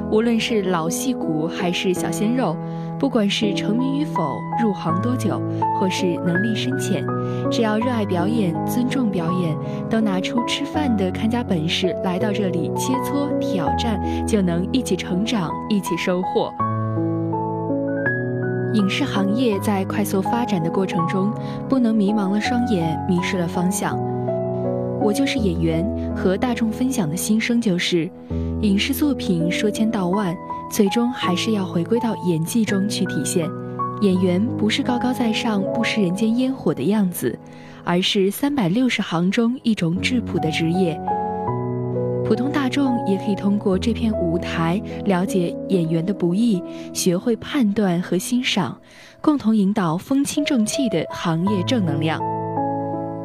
[0.10, 2.56] 无论是老戏骨还是小鲜肉，
[3.04, 5.38] 不管是成名与否、入行多久，
[5.78, 7.06] 或是能力深浅，
[7.52, 9.54] 只要热爱表演、尊重表演，
[9.90, 16.50] 都拿出吃饭的看家本事来到这里切磋挑战，就能一起成长，一起收获。
[18.74, 21.30] 影视行业在快速发展的过程中，
[21.68, 24.00] 不能迷茫了双眼，迷失了方向。
[25.02, 25.86] 我就是演员
[26.16, 28.10] 和大众分享的心声就是，
[28.62, 30.34] 影视作品说千道万，
[30.74, 33.48] 最终还是要回归到演技中去体现。
[34.02, 37.38] 演员不是高高在上、不食人间烟火的样子，
[37.84, 41.00] 而是三百六十行中一种质朴的职业。
[42.26, 46.60] 普通大众也可以通过这片舞台了解演员的不易，
[46.92, 48.76] 学会判断和欣赏，
[49.22, 52.20] 共同引导风清正气的行业正能量。《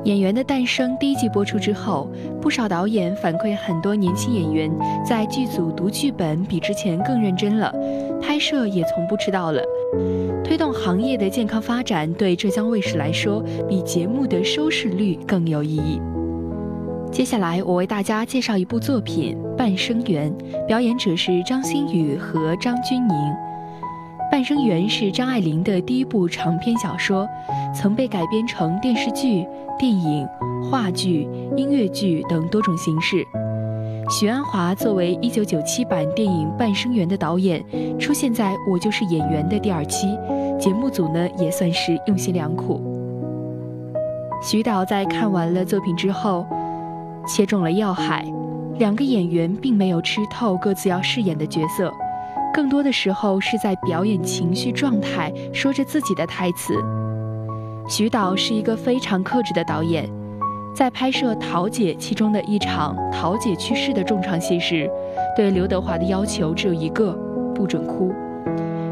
[0.09, 2.09] 演员的诞生》第一季播出之后，
[2.41, 4.71] 不少导演反馈，很多年轻演员
[5.07, 7.71] 在剧组读剧本比之前更认真了，
[8.19, 9.63] 拍摄也从不迟到了。
[10.43, 16.01] 推动行业的健康发展，对浙江卫视来说，比节目的收视率更有意义。
[17.13, 20.33] 接下来，我为大家介绍一部作品《半生缘》，
[20.65, 23.13] 表演者是张馨予和张钧甯。
[24.31, 27.27] 《半生缘》是张爱玲的第一部长篇小说，
[27.75, 29.47] 曾被改编成电视剧、
[29.79, 30.29] 电影、
[30.71, 31.27] 话剧、
[31.57, 33.25] 音乐剧等多种形式。
[34.11, 37.65] 许鞍华作为1997版电影《半生缘》的导演，
[37.99, 40.09] 出现在《我就是演员》的第二期，
[40.59, 42.81] 节目组呢也算是用心良苦。
[44.43, 46.47] 徐导在看完了作品之后，
[47.27, 48.31] 切中了要害，
[48.79, 51.93] 两个演员并没有吃透各自要饰演的角色，
[52.53, 56.75] 更多的时候是在表演情绪状态，说着自己的台词。
[57.89, 60.09] 徐导是一个非常克制的导演，
[60.75, 64.91] 在拍摄《桃姐》其中的一场桃姐去世的重场戏时，
[65.37, 67.13] 对刘德华的要求只有一个：
[67.55, 68.13] 不准哭。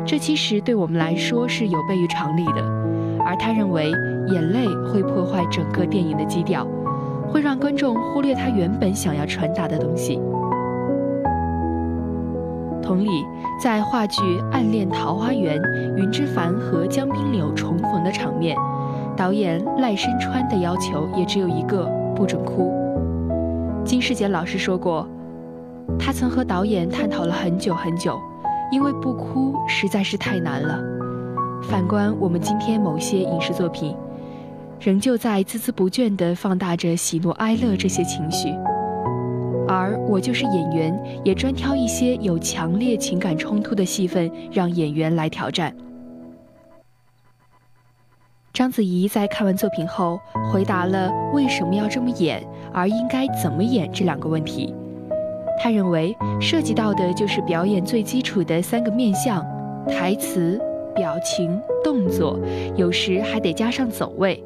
[0.07, 2.63] 这其实对我们来说是有悖于常理的，
[3.25, 3.91] 而他认为
[4.29, 6.67] 眼泪会破坏整个电影的基调，
[7.29, 10.21] 会让观众忽略他原本想要传达的东西。
[12.87, 13.27] 同理，
[13.61, 15.59] 在话剧《暗恋桃花源》
[15.97, 18.57] 云之凡和江滨柳重逢的场面，
[19.17, 21.85] 导演赖声川的要求也只有一个：
[22.15, 22.73] 不准哭。
[23.85, 25.09] 金世杰老师说过，
[25.99, 28.21] 他曾和导演探讨了很久很久，
[28.71, 30.79] 因为不哭实在是太难了。
[31.65, 33.97] 反观我们今天某些影视作品，
[34.79, 38.55] 仍旧在孜孜不倦地放大着喜怒哀乐这些情绪。
[39.69, 45.75] 而我就是演员，也专挑一些有强烈情感冲突的戏份，让演员来挑战。
[48.53, 50.19] 章子怡在看完作品后，
[50.51, 52.43] 回答了为什么要这么演，
[52.73, 54.75] 而应该怎么演这两个问题。
[55.59, 59.45] 她认为涉及到的就是表演最基础的三个面向：
[59.89, 60.61] 台词、
[60.95, 62.39] 表情、动作，
[62.77, 64.43] 有时还得加上走位。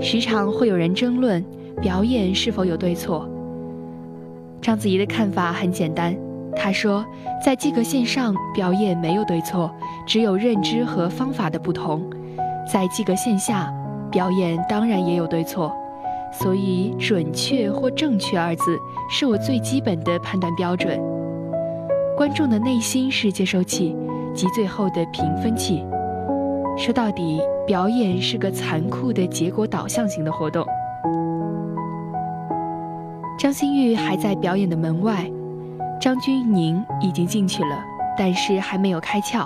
[0.00, 1.44] 时常会有人争论
[1.80, 3.28] 表演是否有对错。
[4.62, 6.16] 章子怡的看法很简单，
[6.54, 7.04] 她说，
[7.44, 9.68] 在及格线上，表演没有对错，
[10.06, 12.00] 只有认知和方法的不同；
[12.72, 13.68] 在及格线下，
[14.08, 15.74] 表演当然也有对错，
[16.32, 18.78] 所以准确或正确二字
[19.10, 20.96] 是我最基本的判断标准。
[22.16, 23.96] 观众的内心是接收器，
[24.32, 25.84] 及最后的评分器。
[26.78, 30.64] 说到底，表演是个残酷的结果导向型的活动。
[33.42, 35.28] 张馨予还在表演的门外，
[36.00, 37.76] 张钧甯已经进去了，
[38.16, 39.44] 但是还没有开窍。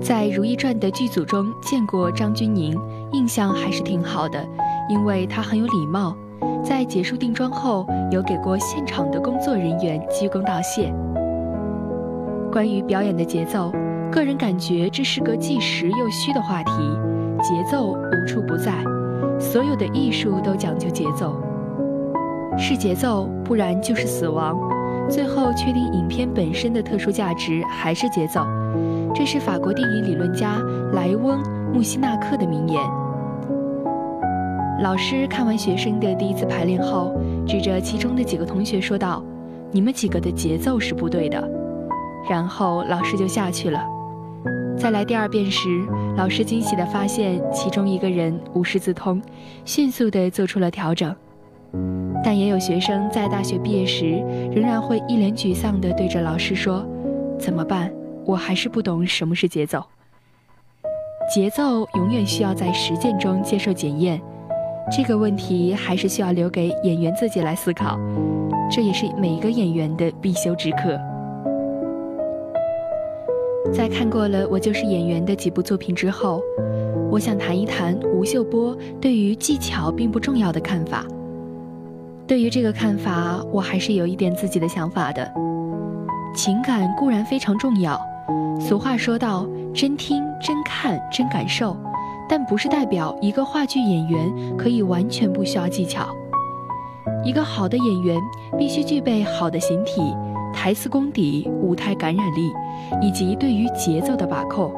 [0.00, 4.46] 在《如懿传》的剧组中见过张钧甯，印象还是挺好的，
[4.88, 6.16] 因为她很有礼貌。
[6.62, 10.94] 在结束定妆后，有给过现场的工作人员鞠躬道谢。
[12.52, 13.72] 关于表演的节奏，
[14.12, 16.72] 个人感觉这是个既实又虚的话题。
[17.42, 18.72] 节奏无处不在，
[19.40, 21.34] 所有的艺术都讲究节奏。
[22.60, 24.56] 是节奏，不然就是死亡。
[25.08, 28.46] 最后确定影片本身的特殊价值还是节奏，
[29.14, 30.58] 这是法国电影理论家
[30.92, 31.42] 莱翁·
[31.72, 32.80] 穆西纳克的名言。
[34.82, 37.12] 老师看完学生的第一次排练后，
[37.46, 39.24] 指着其中的几个同学说道
[39.72, 41.42] ：“你们几个的节奏是不对的。”
[42.28, 43.82] 然后老师就下去了。
[44.78, 45.68] 再来第二遍时，
[46.16, 49.20] 老师惊喜地发现其中一个人无师自通，
[49.64, 51.14] 迅速地做出了调整。
[52.22, 56.86] 但也有学生在大学毕业时，仍然会一脸沮丧地对着老师说
[57.38, 57.90] ：“怎么办？
[58.26, 59.82] 我还是不懂什么是节奏。
[61.34, 64.20] 节奏永远需要在实践中接受检验，
[64.94, 67.98] 这个问题还是需要留给演员自己来思考。
[68.70, 70.98] 这也是每一个演员的必修之课。”
[73.72, 76.42] 在看过了《我就是演员》的几部作品之后，
[77.10, 81.06] 我想谈一谈吴秀波对于技巧并不重要的看法。
[82.30, 85.28] 对于这个看法，我还是有一点自己的想法的。
[86.32, 88.00] 情感固然非常重要，
[88.60, 91.76] 俗话说到“真听、真看、真感受”，
[92.30, 96.06] 但不是代表一个话剧演员可以完全不需要技巧。
[97.24, 98.16] 一个好的演员
[98.56, 100.00] 必须具备好的形体、
[100.54, 102.52] 台词功底、舞台感染力，
[103.02, 104.72] 以及对于节奏的把控，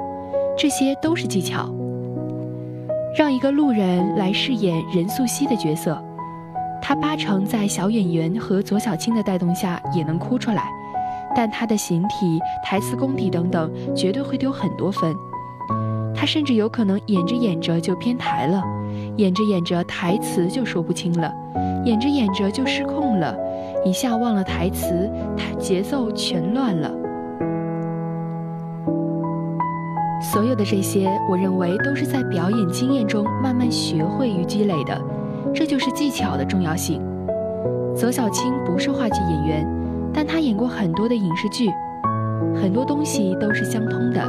[0.57, 1.68] 这些都是技巧。
[3.14, 6.03] 让一个路人来饰演任素汐的角色。
[6.82, 10.68] 他八成在小演员和左小青的带动下也能哭出来，
[11.34, 15.14] 但他的形体、台词功底等等绝对会丢很多分。
[16.14, 18.62] 他甚至有可能演着演着就偏台了，
[19.16, 21.32] 演着演着台词就说不清了，
[21.84, 23.34] 演着演着就失控了，
[23.84, 26.90] 一下忘了台词，他节奏全乱了。
[30.20, 35.00] 所有的这些，我认为都是在表演经验中慢慢学会与积累的。
[35.55, 37.00] 这就是技巧的重要性。
[37.94, 39.66] 左小青不是话剧演员，
[40.12, 41.70] 但她演过很多的影视剧，
[42.55, 44.22] 很多东西都是相通的。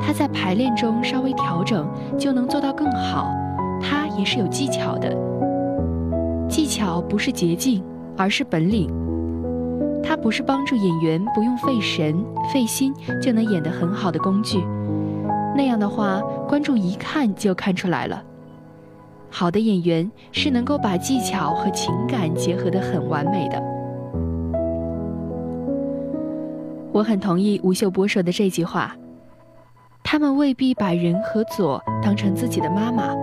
[0.00, 1.86] 她在排练中稍微调整，
[2.16, 3.30] 就能做到更好。
[3.80, 5.14] 她也是有技巧的。
[6.48, 7.82] 技巧不是捷径，
[8.16, 8.90] 而是本领。
[10.02, 14.58] 它不是帮助演员不用费神费心就能演得很好的工具。
[15.54, 18.22] 那样的话，观众一看就看出来了。
[19.30, 23.62] 好的演员是能够把技巧和情感结合得很完美的。
[26.92, 28.96] 我很同意吴秀波说的这句话：
[30.02, 33.14] 他们未必把人和左当成自己的妈妈，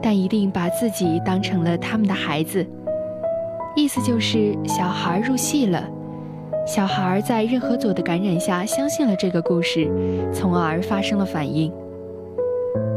[0.00, 2.66] 但一定把自己当成了他们的孩子。
[3.76, 5.82] 意思就是小孩入戏了，
[6.66, 9.88] 小孩在任和左的感染下相信了这个故事，
[10.32, 11.72] 从而发生了反应。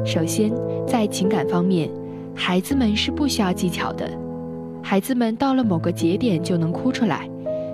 [0.03, 0.51] 首先，
[0.87, 1.89] 在情感方面，
[2.35, 4.07] 孩子们是不需要技巧的，
[4.83, 7.27] 孩子们到了某个节点就能哭出来，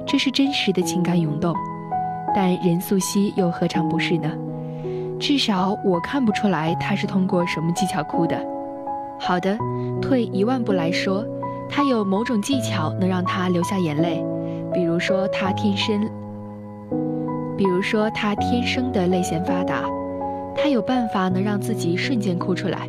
[0.06, 1.54] 这是真实的情感涌动。
[2.34, 4.32] 但任素汐又何尝不是呢？
[5.20, 8.40] 至少我看不出来她是通过什么技巧哭的。
[9.20, 9.58] 好的，
[10.02, 11.26] 退一万步来说，
[11.68, 14.24] 她有某种技巧能让她流下眼泪，
[14.74, 16.10] 比如说她天生，
[17.58, 19.84] 比如说她天生的泪腺发达，
[20.56, 22.88] 她有办法能让自己瞬间哭出来。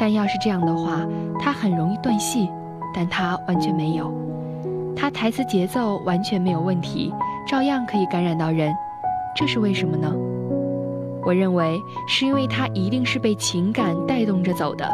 [0.00, 1.06] 但要是这样的话，
[1.38, 2.48] 他很容易断戏，
[2.94, 4.10] 但他完全没有，
[4.96, 7.12] 他台词节奏完全没有问题。
[7.46, 8.72] 照样可以感染到人，
[9.36, 10.10] 这是为什么呢？
[11.22, 11.78] 我认为
[12.08, 14.88] 是因为他一定是被情感带动着走的。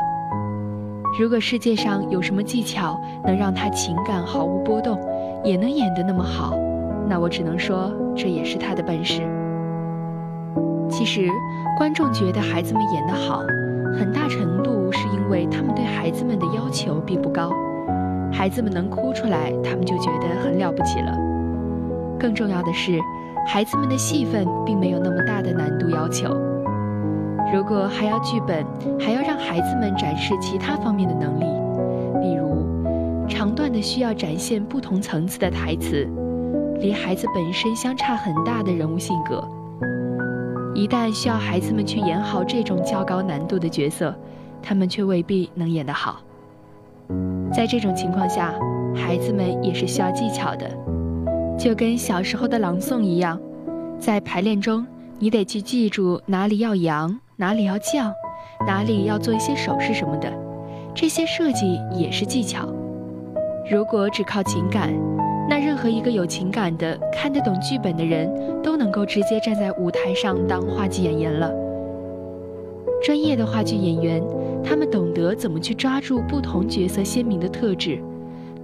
[1.21, 4.99] 如果世界上有什么技巧能让他情感毫无波动，
[5.45, 6.59] 也能演得那么好，
[7.09, 9.23] 那我只能说这也是他的本事。
[10.91, 11.31] 其实，
[11.79, 13.43] 观众觉得孩子们演得好，
[13.95, 17.51] 很大程度是因为他们对孩子们的要求并不高，
[18.33, 21.17] 孩子们能哭出来，他们就觉得很了不起了。
[22.19, 22.99] 更重要的是，
[23.47, 26.35] 孩子们的戏份并没有那么大的难度要求。
[27.55, 28.65] 如果还要剧本，
[28.99, 31.45] 还要让孩子们展示其他方面的能力，
[32.21, 36.09] 比如长段的需要展现不同层次的台词，
[36.81, 39.47] 离孩子本身相差很大的人物性格，
[40.77, 44.15] 一旦需要孩子们去演好这种较高难度的角色，
[44.63, 46.21] 他们却未必能演得好。
[47.51, 48.53] 在这种情况下，
[48.95, 50.69] 孩子们也是需要技巧的。
[51.59, 53.41] 就跟小时候的朗诵一样，
[53.99, 54.87] 在排练中，
[55.19, 58.13] 你得去记住哪里要扬，哪里要降，
[58.67, 60.31] 哪里要做一些手势什么的，
[60.95, 62.69] 这些设计也是技巧。
[63.71, 64.93] 如果只靠情感，
[65.49, 68.29] 那任何一个有情感的、看得懂剧本的人
[68.63, 71.53] 都能够直接站在舞台上当话剧演员了。
[73.05, 74.23] 专业的话剧演员，
[74.65, 78.01] 他们懂得怎么去抓住不同角色鲜明的特质，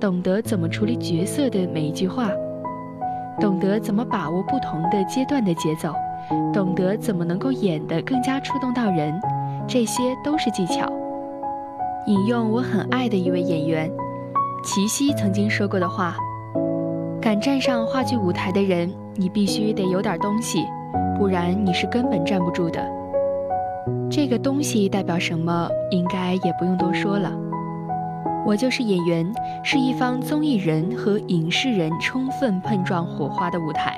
[0.00, 2.30] 懂得怎么处理角色的每一句话。
[3.40, 5.94] 懂得怎么把握不同的阶段的节奏，
[6.52, 9.18] 懂得怎么能够演得更加触动到人，
[9.66, 10.90] 这些都是技巧。
[12.06, 13.90] 引用我很爱的一位演员
[14.64, 16.16] 齐溪曾经说过的话
[17.22, 20.66] ：“敢站上话剧舞台的人，你必须得有点东西，
[21.16, 22.84] 不然你是根本站不住的。”
[24.10, 27.32] 这个东西代表什么，应该也不用多说了。
[28.44, 33.96] 我就是演员，是一方综艺人和影视人充分碰撞火花的舞台。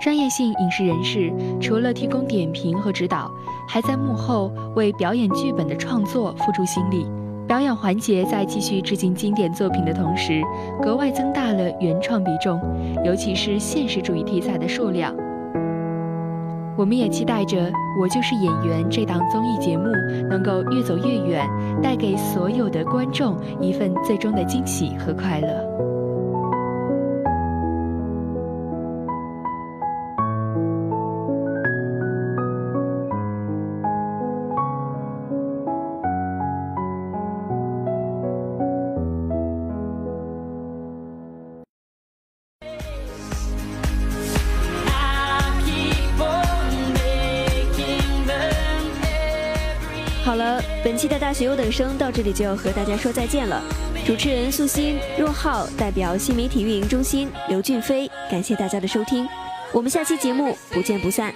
[0.00, 1.30] 专业性影视人士
[1.60, 3.30] 除了提供点评和指导，
[3.68, 7.06] 还在幕后为表演剧本的创作付出心力。
[7.46, 10.42] 表演环节在继续致敬经典作品的同时，
[10.82, 12.60] 格外增大了原创比重，
[13.04, 15.14] 尤其是现实主义题材的数量。
[16.76, 17.70] 我们也期待着
[18.00, 19.84] 《我就是演员》这档综艺节目
[20.28, 21.48] 能够越走越远，
[21.80, 25.95] 带给所有的观众一份最终的惊喜和快乐。
[50.86, 53.60] 本期的大学优等生到这里就要和大家说再见了。
[54.06, 59.26] 主持人素心、若浩，代表新媒体运营中心刘俊飞，感谢大家的收听，
[59.72, 61.34] 我们下期节目不见不散。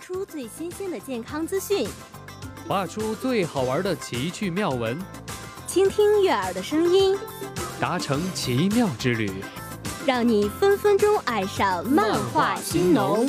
[0.00, 1.86] 漫出最新鲜的健康资讯，
[2.66, 4.98] 画出最好玩的奇趣妙文，
[5.66, 7.18] 倾听悦耳的声音，
[7.78, 9.30] 达成奇妙之旅。
[10.06, 13.28] 让你分分钟爱上漫画新农。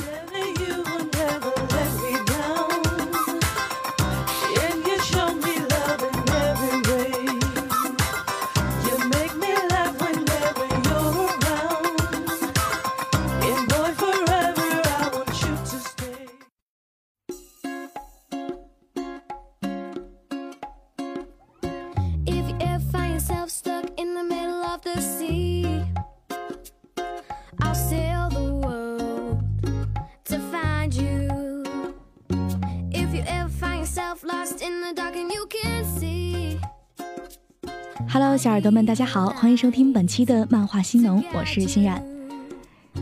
[38.41, 42.03] 小耳朵们，大家好，欢迎收听本期的漫画新农，我是欣然。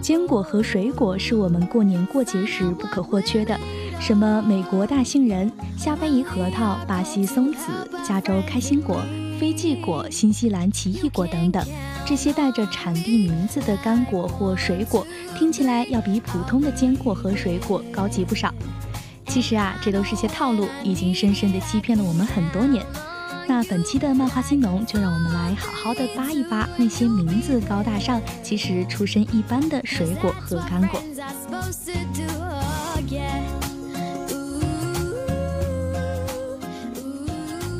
[0.02, 3.58] 坚果和水果是我们过年过节时不可或缺的，
[4.02, 7.68] 什么美国大杏仁、夏威夷核桃、巴西松子、
[8.06, 9.02] 加州开心果、
[9.40, 11.66] 飞记果、新西兰奇异果等等，
[12.06, 18.54] 这些带着产地名字的干果或水果，听起来要比普通的坚果和水果高级不少。
[19.28, 22.86] 其实啊，这都是些套路，已经深深地欺骗了我们很多年。
[23.50, 31.02] 那本期的漫画新农，就让我们来好好的扒一扒那些名字高大上，其实出身一般的水果和干果。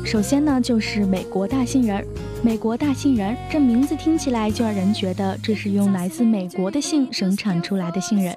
[0.04, 2.04] 首先呢，就是美国大杏仁。
[2.42, 8.36] 美国大杏仁这名字听起来就让人觉得这是用来自美国的杏生产出来的杏仁。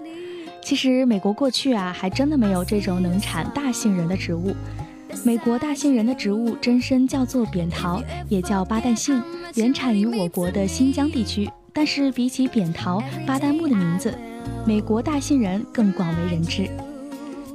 [0.61, 4.55] 其实美国过去啊，还真的没有这种能产大杏仁的植物。
[5.23, 9.21] 美国大杏仁的植物真身叫做扁桃，也叫巴旦杏，
[9.55, 11.49] 原产于我国的新疆地区。
[11.71, 14.13] 但是比起扁桃、巴旦木的名字，
[14.65, 16.69] 美国大杏仁更广为人知。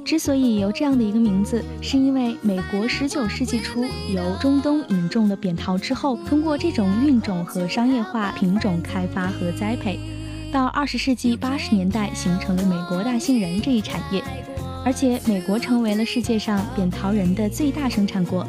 [0.03, 9.99] 之所以有这样的一个名字，是因为美国19世纪初由中东引种了扁桃之后，通过这种育种和商业化品种开发和栽培，
[10.51, 14.23] 到20世纪80年代形成了美国大杏仁这一产业。
[14.85, 18.45] 而且，美国成为了世界上扁桃仁的最大生产国。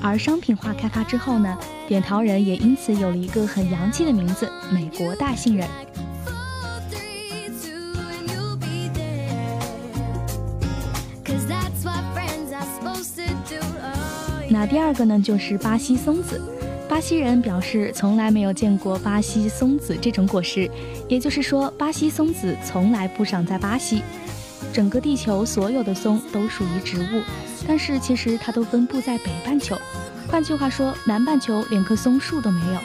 [0.00, 1.56] 而商品化开发之后呢，
[1.86, 5.68] 扁桃仁也因此有了一个很洋气的名字——美国大杏仁。
[14.48, 16.40] 那第二个呢，就是巴西松子。
[16.88, 20.70] 巴西人表示从来没有见过巴西松子这种果实，
[21.08, 24.02] 也就是说，巴西松子从来不长在巴西。
[24.72, 27.22] 整个地球所有的松都属于植物，
[27.68, 29.76] 但是其实它都分布在北半球。
[30.28, 32.80] 换句话说，南半球连棵松树都没有。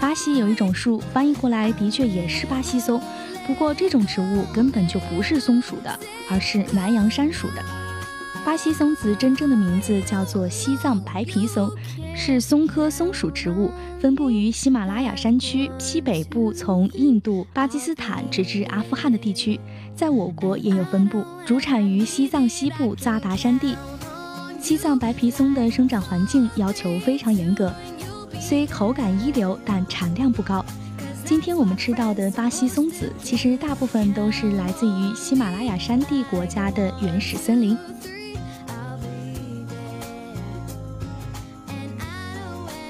[0.00, 3.00] 巴西有一种树，翻译过来的确也是巴西松，
[3.46, 5.98] 不过这种植物根本就不是松属的，
[6.30, 7.62] 而是南洋杉属的。
[8.44, 11.70] 巴西松子真正的名字叫做西藏白皮松，
[12.16, 19.60] 是松科松属植物，分布于喜马拉雅山区西北部，从印度、巴基斯坦直至阿富汗的地区。
[19.94, 23.76] 在我国也有分布，主产于西藏西部扎达山地。
[24.60, 27.72] 西藏白皮松的生长环境要求非常严格，
[28.40, 30.64] 虽口感一流，但产量不高。
[31.24, 37.76] 今天我们吃到的巴西松子，其实大部分都是来自于喜马拉雅山地国家的原始森林。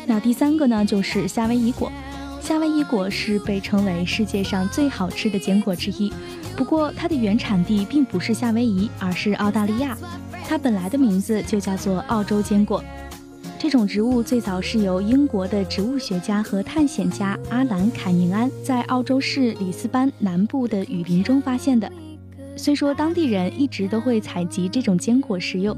[0.06, 1.90] 那第三个呢，就是夏威夷果。
[2.40, 6.12] 夏威夷果是被称为世界上最好吃的坚果之一。
[6.56, 9.96] 不过，它的原产地并不是夏威夷，而是澳大利亚。
[10.46, 12.82] 它本来的名字就叫做澳洲坚果。
[13.58, 21.90] 这种植物最早是由英国的植物学家和探险家阿兰·凯宁安在澳洲市里斯班南部的雨林中发现的。
[22.56, 25.76] 虽说当地人一直都会采集这种坚果食用。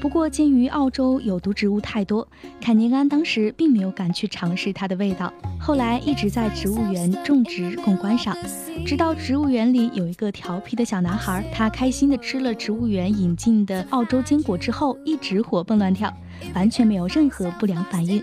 [0.00, 2.26] 不过，鉴于澳洲有毒植物太多，
[2.60, 5.32] 凯宁安当时并没有敢去尝试它的味道。
[5.58, 8.36] 后来一直在植物园种植供观赏，
[8.84, 16.12] 直到植物园里有一个调皮的小男孩，他开心地吃了植物园引进的澳洲坚果之后，一直活蹦乱跳，
[16.54, 18.22] 完全没有任何不良反应。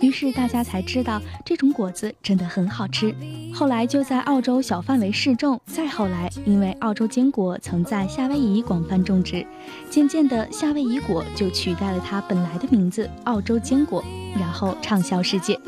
[0.00, 3.14] 于是大家才知道这种果子真的很好吃。
[3.54, 9.46] 后来就在澳洲小范围试种，再后来因为澳洲坚果曾在夏威夷广泛种植，
[9.90, 14.02] 渐渐的夏威夷果就取代了它本来的名字澳洲坚果，
[14.38, 15.58] 然后畅销世界。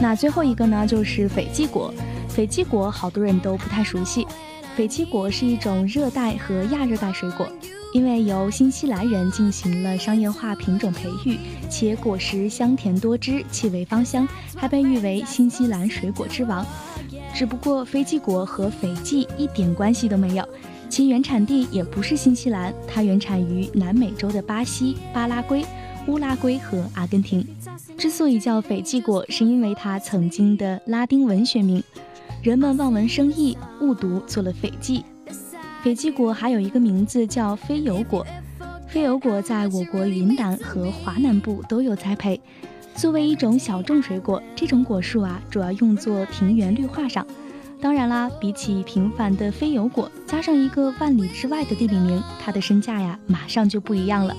[0.00, 1.92] 那最后一个呢，就是斐济果。
[2.28, 4.24] 斐济果好多人都不太熟悉。
[4.78, 7.48] 斐济果是一种热带和亚热带水果，
[7.92, 11.36] 因为由新西兰人进行了商业化品种培育，
[11.68, 14.24] 且果实香甜多汁，气味芳香，
[14.54, 16.64] 还被誉为新西兰水果之王。
[17.34, 20.48] 只不过斐济果和斐济一点关系都没有，
[20.88, 25.66] 其原产地也不是新西兰，它原产于南美洲的巴西、巴拉圭、
[26.06, 27.44] 乌拉圭和阿根廷。
[27.96, 31.82] 之所以叫斐济果，是因为它曾经的拉丁文学名。
[32.40, 35.04] 人们望文生义，误读做了斐济。
[35.82, 38.24] 斐济果还有一个名字叫飞油果。
[38.86, 42.40] 飞油果在我国云南和华南部都有栽培。
[42.94, 47.26] 作为一种小众水果，这种果树啊，主要用作庭园绿化上。
[47.80, 54.36] 当然啦，比起平凡的飞油果，加上一个万里之外的地理名，它的身价呀，马上就不一样了。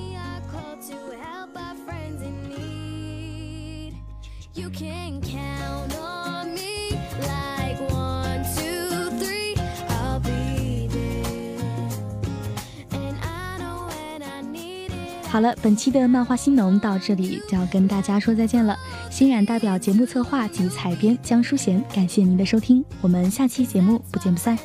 [15.29, 18.75] 好了，本期的漫画新农到这里就要跟大家说再见了。
[19.11, 24.57] 欣然代表节目策划及采编江淑贤，感谢您的收听，我们下期节目不见不散。